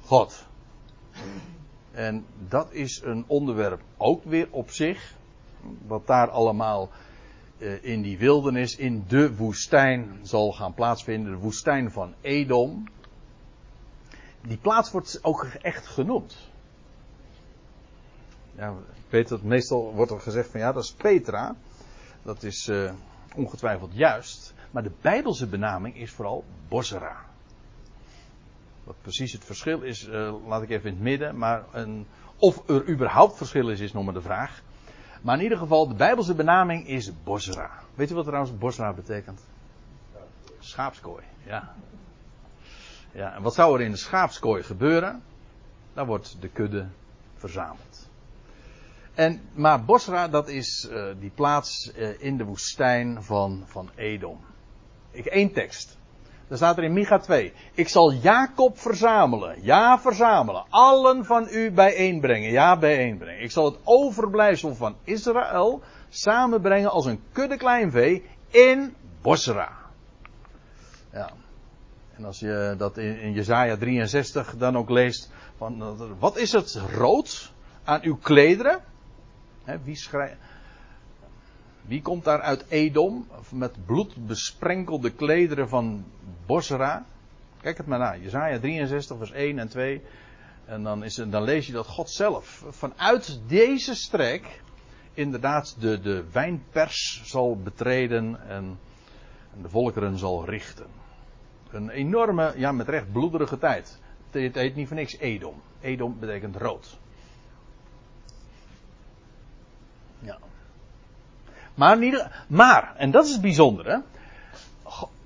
[0.00, 0.46] God.
[1.92, 5.14] En dat is een onderwerp ook weer op zich.
[5.86, 6.90] Wat daar allemaal
[7.80, 11.32] in die wildernis, in de woestijn zal gaan plaatsvinden.
[11.32, 12.84] De woestijn van Edom.
[14.40, 16.36] Die plaats wordt ook echt genoemd.
[18.56, 21.56] Ja, ik weet dat meestal wordt er gezegd van ja, dat is Petra.
[22.22, 22.92] Dat is uh,
[23.34, 24.54] ongetwijfeld juist.
[24.70, 27.24] Maar de Bijbelse benaming is vooral Bosra.
[28.84, 31.38] Wat precies het verschil is, uh, laat ik even in het midden.
[31.38, 34.62] Maar een, of er überhaupt verschil is, is nog maar de vraag.
[35.24, 37.70] Maar in ieder geval, de Bijbelse benaming is Bosra.
[37.94, 39.40] Weet u wat trouwens Bosra betekent?
[40.58, 41.74] Schaapskooi, ja.
[43.12, 45.22] Ja, en wat zou er in de schaapskooi gebeuren?
[45.92, 46.86] Dan wordt de kudde
[47.36, 48.08] verzameld.
[49.14, 54.40] En, maar Bosra, dat is uh, die plaats uh, in de woestijn van, van Edom.
[55.10, 55.98] Ik, één tekst.
[56.48, 57.52] Daar staat er in Micha 2.
[57.74, 59.56] Ik zal Jacob verzamelen.
[59.62, 60.64] Ja, verzamelen.
[60.68, 62.50] Allen van u bijeenbrengen.
[62.50, 63.42] Ja, bijeenbrengen.
[63.42, 69.72] Ik zal het overblijfsel van Israël samenbrengen als een kudde klein vee in Bosra.
[71.12, 71.30] Ja.
[72.16, 75.30] En als je dat in, in Jezaja 63 dan ook leest.
[75.56, 77.52] Van, wat is het rood
[77.84, 78.80] aan uw klederen?
[79.64, 80.36] He, wie, schrijft,
[81.86, 86.04] wie komt daar uit Edom met bloed besprenkelde klederen van
[86.46, 87.06] Bosra?
[87.60, 88.16] Kijk het maar na.
[88.16, 90.02] Jezaja 63 vers 1 en 2.
[90.64, 94.62] En dan, is, dan lees je dat God zelf vanuit deze streek
[95.12, 98.78] inderdaad de, de wijnpers zal betreden en,
[99.54, 100.86] en de volkeren zal richten.
[101.70, 103.98] Een enorme, ja met recht bloederige tijd.
[104.30, 105.62] Het heet niet voor niks Edom.
[105.80, 106.98] Edom betekent rood.
[110.18, 110.38] Ja.
[111.74, 111.98] Maar,
[112.46, 114.02] maar, en dat is het bijzondere.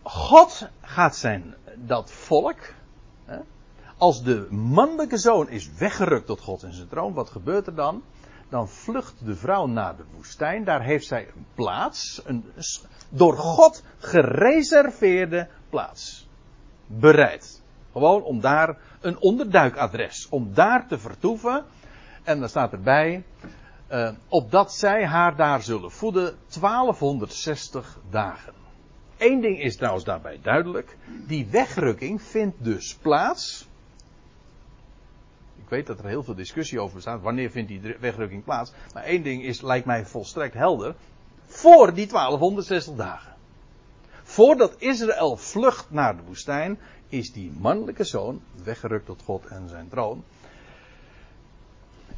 [0.02, 2.58] God gaat zijn, dat volk,
[3.24, 3.38] hè,
[3.96, 8.02] als de mannelijke zoon is weggerukt tot God in zijn troon, wat gebeurt er dan?
[8.48, 12.44] Dan vlucht de vrouw naar de woestijn, daar heeft zij een plaats, een
[13.08, 16.28] door God gereserveerde plaats.
[16.86, 17.62] Bereid.
[17.92, 21.64] Gewoon om daar een onderduikadres, om daar te vertoeven.
[22.22, 23.24] En dan staat erbij,
[23.92, 28.52] uh, opdat zij haar daar zullen voeden 1260 dagen.
[29.18, 30.96] Eén ding is trouwens daarbij duidelijk.
[31.26, 33.66] Die wegrukking vindt dus plaats.
[35.56, 37.22] Ik weet dat er heel veel discussie over bestaat.
[37.22, 38.72] Wanneer vindt die wegrukking plaats?
[38.94, 40.94] Maar één ding is, lijkt mij volstrekt helder.
[41.46, 43.36] Voor die 1260 dagen.
[44.22, 46.78] Voordat Israël vlucht naar de woestijn,
[47.08, 50.24] is die mannelijke zoon weggerukt tot God en zijn troon.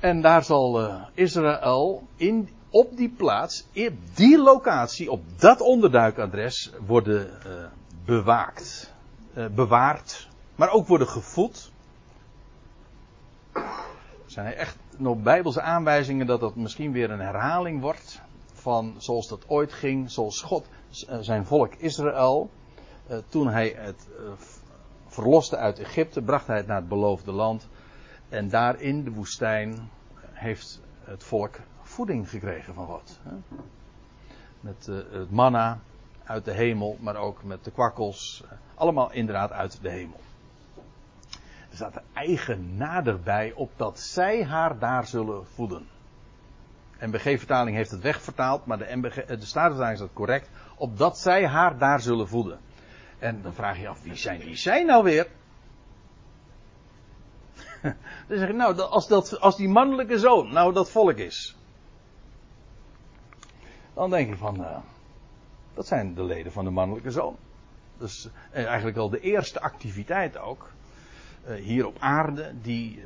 [0.01, 6.73] En daar zal uh, Israël in, op die plaats, op die locatie, op dat onderduikadres
[6.87, 7.53] worden uh,
[8.05, 8.95] bewaakt,
[9.35, 11.73] uh, bewaard, maar ook worden gevoed.
[13.53, 18.21] Er zijn echt nog bijbelse aanwijzingen dat dat misschien weer een herhaling wordt
[18.53, 20.69] van zoals dat ooit ging, zoals God
[21.21, 22.51] zijn volk Israël,
[23.29, 24.09] toen hij het
[25.07, 27.69] verloste uit Egypte, bracht hij het naar het beloofde land.
[28.31, 29.91] En daar in de woestijn
[30.33, 33.21] heeft het volk voeding gekregen van God.
[34.61, 35.81] Met uh, het manna
[36.25, 38.45] uit de hemel, maar ook met de kwakkels.
[38.75, 40.21] Allemaal inderdaad uit de hemel.
[41.71, 45.87] Er staat eigen nader bij, opdat zij haar daar zullen voeden.
[47.01, 50.51] MBG-vertaling heeft het wegvertaald, maar de, MBG, de is dat correct.
[50.77, 52.59] Opdat zij haar daar zullen voeden.
[53.19, 55.27] En dan vraag je af, wie zijn die zij nou weer?
[58.29, 61.57] Dan zeg ik, nou, als, dat, als die mannelijke zoon nou dat volk is.
[63.95, 64.77] Dan denk ik van, uh,
[65.75, 67.37] dat zijn de leden van de mannelijke zoon.
[67.99, 70.71] Dus uh, eigenlijk al de eerste activiteit ook.
[71.49, 73.03] Uh, hier op aarde, die.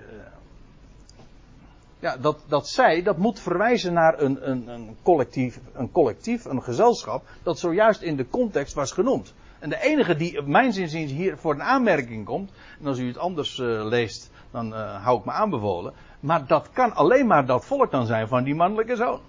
[1.99, 6.63] ja, dat, dat zij, dat moet verwijzen naar een, een, een, collectief, een collectief, een
[6.63, 7.27] gezelschap.
[7.43, 9.35] dat zojuist in de context was genoemd.
[9.65, 12.53] En de enige die op mijn hier voor een aanmerking komt.
[12.81, 15.93] en als u het anders leest dan uh, hou ik me aanbevolen.
[16.21, 19.21] Maar dat kan alleen maar dat volk dan zijn van die mannelijke zoon.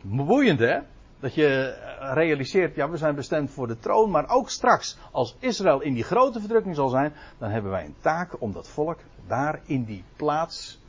[0.00, 0.78] Boeiend hè?
[1.20, 1.78] Dat je
[2.14, 6.04] realiseert, ja we zijn bestemd voor de troon, maar ook straks als Israël in die
[6.04, 10.04] grote verdrukking zal zijn, dan hebben wij een taak om dat volk daar in die
[10.16, 10.80] plaats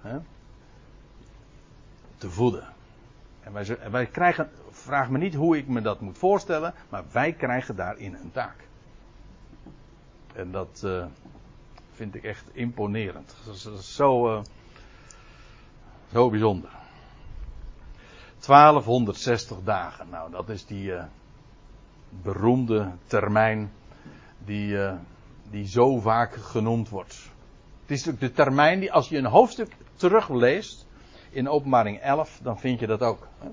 [0.00, 0.18] hè,
[2.18, 2.64] te voeden.
[3.40, 7.32] En wij, wij krijgen, vraag me niet hoe ik me dat moet voorstellen, maar wij
[7.32, 8.68] krijgen daarin een taak.
[10.32, 11.04] En dat, uh,
[11.92, 13.36] vind ik echt imponerend.
[13.44, 14.42] Dat is zo, uh,
[16.12, 16.70] zo bijzonder.
[18.46, 20.08] 1260 dagen.
[20.10, 21.04] Nou, dat is die uh,
[22.22, 23.72] beroemde termijn
[24.44, 24.78] die,
[25.50, 27.30] die zo vaak genoemd wordt.
[27.80, 30.86] Het is natuurlijk de termijn die, als je een hoofdstuk terugleest
[31.30, 33.28] in openbaring 11, dan vind je dat ook.
[33.38, 33.48] Hè?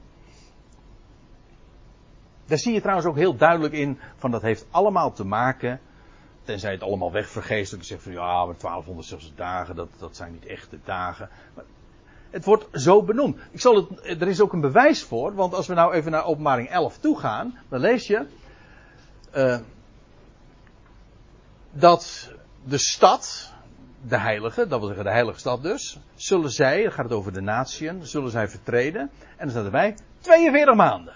[2.48, 5.80] Daar zie je trouwens ook heel duidelijk in van dat heeft allemaal te maken
[6.48, 7.72] Tenzij het allemaal wegvergeest.
[7.72, 11.30] Dat je zegt van ja, maar 1260 dagen, dat, dat zijn niet echte dagen.
[11.54, 11.64] Maar
[12.30, 13.40] het wordt zo benoemd.
[13.52, 16.26] Ik zal het, er is ook een bewijs voor, want als we nou even naar
[16.26, 18.26] openbaring 11 toe gaan, dan lees je.
[19.36, 19.58] uh,
[21.72, 22.32] dat
[22.64, 23.54] de stad,
[24.08, 27.34] de heilige, dat wil zeggen de heilige stad dus, zullen zij, dan gaat het over
[27.34, 29.02] de natieën, zullen zij vertreden.
[29.02, 31.14] En dan staat erbij 42 maanden.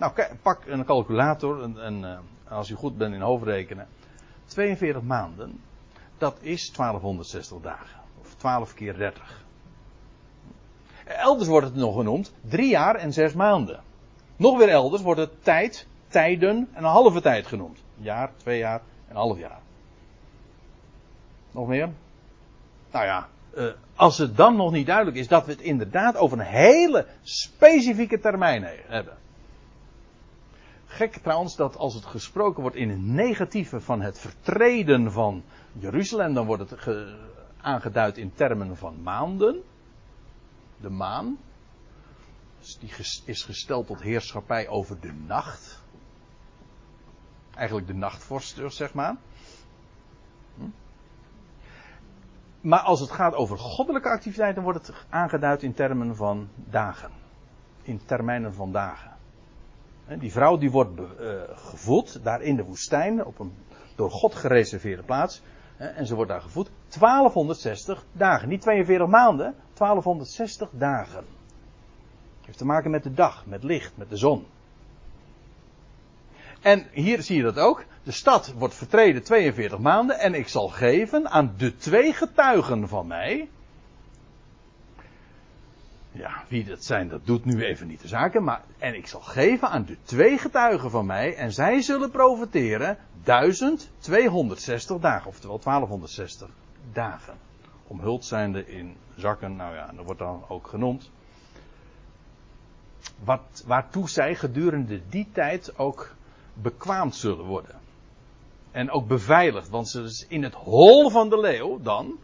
[0.00, 3.88] Nou, pak een calculator en, en uh, als u goed bent in hoofdrekenen.
[4.46, 5.60] 42 maanden,
[6.18, 8.00] dat is 1260 dagen.
[8.20, 9.44] Of 12 keer 30.
[11.04, 13.80] Elders wordt het nog genoemd drie jaar en zes maanden.
[14.36, 17.78] Nog weer elders wordt het tijd, tijden en een halve tijd genoemd.
[17.98, 19.60] Een jaar, twee jaar en een half jaar.
[21.50, 21.88] Nog meer?
[22.90, 26.38] Nou ja, uh, als het dan nog niet duidelijk is dat we het inderdaad over
[26.38, 29.16] een hele specifieke termijn hebben.
[30.90, 36.34] Gek trouwens dat als het gesproken wordt in een negatieve van het vertreden van Jeruzalem,
[36.34, 36.86] dan wordt het
[37.60, 39.62] aangeduid in termen van maanden.
[40.80, 41.38] De maan.
[42.58, 42.92] Dus die
[43.24, 45.82] is gesteld tot heerschappij over de nacht.
[47.54, 49.16] Eigenlijk de nachtvorst, zeg maar.
[50.56, 50.62] Hm?
[52.60, 57.10] Maar als het gaat over goddelijke activiteiten, wordt het aangeduid in termen van dagen.
[57.82, 59.09] In termijnen van dagen.
[60.18, 61.06] Die vrouw die wordt uh,
[61.54, 63.52] gevoed daar in de woestijn, op een
[63.94, 65.42] door God gereserveerde plaats.
[65.76, 68.48] En ze wordt daar gevoed 1260 dagen.
[68.48, 71.24] Niet 42 maanden, 1260 dagen.
[72.44, 74.46] Heeft te maken met de dag, met licht, met de zon.
[76.60, 77.84] En hier zie je dat ook.
[78.02, 83.06] De stad wordt vertreden 42 maanden en ik zal geven aan de twee getuigen van
[83.06, 83.48] mij.
[86.12, 88.44] Ja, wie dat zijn, dat doet nu even niet de zaken.
[88.44, 91.36] Maar, en ik zal geven aan de twee getuigen van mij.
[91.36, 95.28] En zij zullen profiteren 1260 dagen.
[95.28, 96.48] Oftewel 1260
[96.92, 97.34] dagen.
[97.86, 99.56] Omhuld zijnde in zakken.
[99.56, 101.10] Nou ja, dat wordt dan ook genoemd.
[103.24, 106.14] Wat, waartoe zij gedurende die tijd ook
[106.54, 107.78] bekwaamd zullen worden.
[108.70, 109.68] En ook beveiligd.
[109.68, 112.18] Want ze is in het hol van de leeuw dan.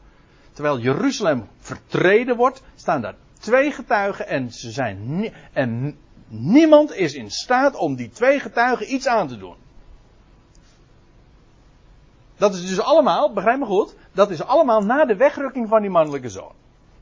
[0.52, 7.30] Terwijl Jeruzalem vertreden wordt, staan daar twee getuigen en ze zijn en niemand is in
[7.30, 9.56] staat om die twee getuigen iets aan te doen.
[12.36, 15.90] Dat is dus allemaal, begrijp me goed, dat is allemaal na de wegrukking van die
[15.90, 16.52] mannelijke zoon.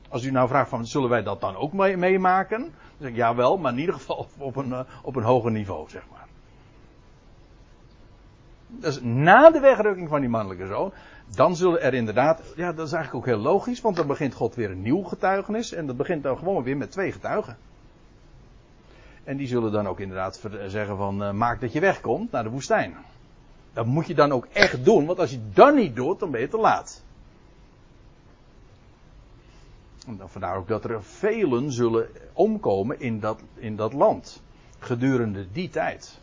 [0.08, 2.60] Als u nou vraagt van, zullen wij dat dan ook meemaken?
[2.60, 5.50] Dan zeg ik, ja wel, maar in ieder geval op een, eh, op een hoger
[5.50, 6.26] niveau, zeg maar.
[8.66, 10.92] Dus na de wegrukking van die mannelijke zoon,
[11.26, 14.54] dan zullen er inderdaad, ja dat is eigenlijk ook heel logisch, want dan begint God
[14.54, 17.56] weer een nieuw getuigenis en dat begint dan gewoon weer met twee getuigen.
[19.24, 22.50] En die zullen dan ook inderdaad zeggen van uh, maak dat je wegkomt naar de
[22.50, 22.96] woestijn.
[23.72, 26.40] Dat moet je dan ook echt doen, want als je dat niet doet, dan ben
[26.40, 27.02] je te laat.
[30.06, 34.42] En dan vandaar ook dat er velen zullen omkomen in dat, in dat land.
[34.78, 36.20] Gedurende die tijd.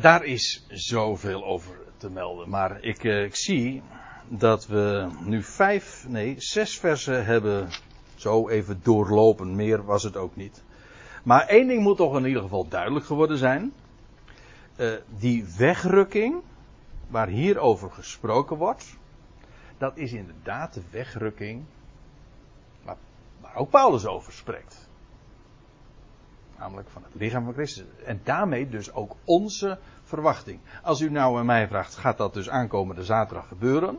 [0.00, 2.48] Daar is zoveel over te melden.
[2.48, 3.82] Maar ik, eh, ik zie
[4.28, 7.68] dat we nu vijf, nee, zes versen hebben
[8.14, 9.56] zo even doorlopen.
[9.56, 10.62] Meer was het ook niet.
[11.22, 13.72] Maar één ding moet toch in ieder geval duidelijk geworden zijn.
[14.76, 16.42] Uh, die wegrukking,
[17.08, 18.96] waar hier over gesproken wordt,
[19.78, 21.64] dat is inderdaad de wegrukking
[22.82, 22.96] waar,
[23.40, 24.89] waar ook Paulus over spreekt.
[26.60, 27.84] Namelijk van het lichaam van Christus.
[28.04, 30.58] En daarmee dus ook onze verwachting.
[30.82, 33.98] Als u nou aan mij vraagt, gaat dat dus aankomende zaterdag gebeuren?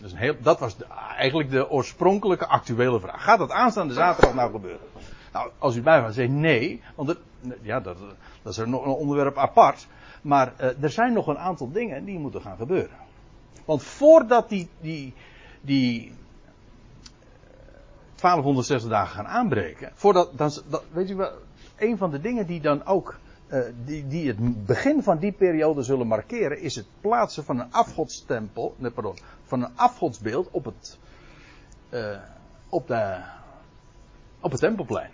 [0.00, 0.76] Een heel, dat was
[1.16, 3.24] eigenlijk de oorspronkelijke actuele vraag.
[3.24, 4.86] Gaat dat aanstaande zaterdag nou gebeuren?
[5.32, 6.82] Nou, als u mij vraagt, zeg nee.
[6.94, 7.16] Want
[7.62, 7.96] ja, dat,
[8.42, 9.86] dat is nog een onderwerp apart.
[10.22, 12.96] Maar uh, er zijn nog een aantal dingen die moeten gaan gebeuren.
[13.64, 15.14] Want voordat die, die,
[15.60, 16.12] die
[18.24, 19.90] 1260 dagen gaan aanbreken.
[19.94, 20.52] Voordat, dan,
[20.92, 21.32] weet u wel,
[21.76, 23.18] een van de dingen die dan ook,
[23.48, 27.72] uh, die, die het begin van die periode zullen markeren, is het plaatsen van een
[27.72, 30.98] afgodstempel, nee, pardon, van een afgodsbeeld op het,
[31.90, 32.18] uh,
[32.68, 33.16] op de,
[34.40, 35.10] op het tempelplein.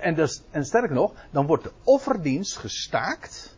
[0.00, 3.56] En, dus, en sterker nog, dan wordt de offerdienst gestaakt.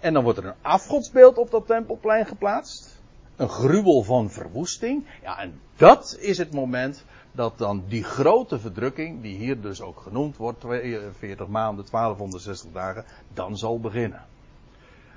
[0.00, 2.97] En dan wordt er een afgodsbeeld op dat tempelplein geplaatst
[3.38, 5.06] een gruwel van verwoesting.
[5.22, 10.00] Ja, en dat is het moment dat dan die grote verdrukking, die hier dus ook
[10.00, 13.04] genoemd wordt, 42 maanden, 1260 dagen,
[13.34, 14.22] dan zal beginnen.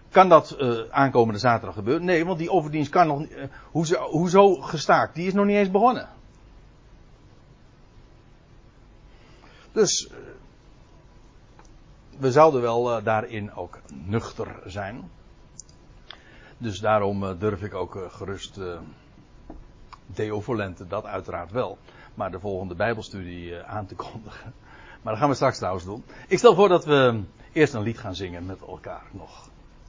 [0.10, 2.06] Kan dat uh, aankomende zaterdag gebeuren?
[2.06, 3.32] Nee, want die overdienst kan nog niet.
[3.92, 5.16] Uh, hoezo, gestaakt?
[5.16, 6.10] Die is nog niet eens begonnen.
[9.72, 10.18] Dus uh,
[12.18, 15.10] we zouden wel daarin ook nuchter zijn.
[16.62, 18.78] Dus daarom uh, durf ik ook uh, gerust uh,
[20.06, 21.78] Deo Volente, dat uiteraard wel.
[22.14, 24.54] maar de volgende Bijbelstudie eh, aan te kondigen.
[25.02, 26.04] Maar dat gaan we straks trouwens doen.
[26.28, 27.22] Ik stel voor dat we
[27.52, 29.50] eerst een lied gaan zingen met elkaar nog.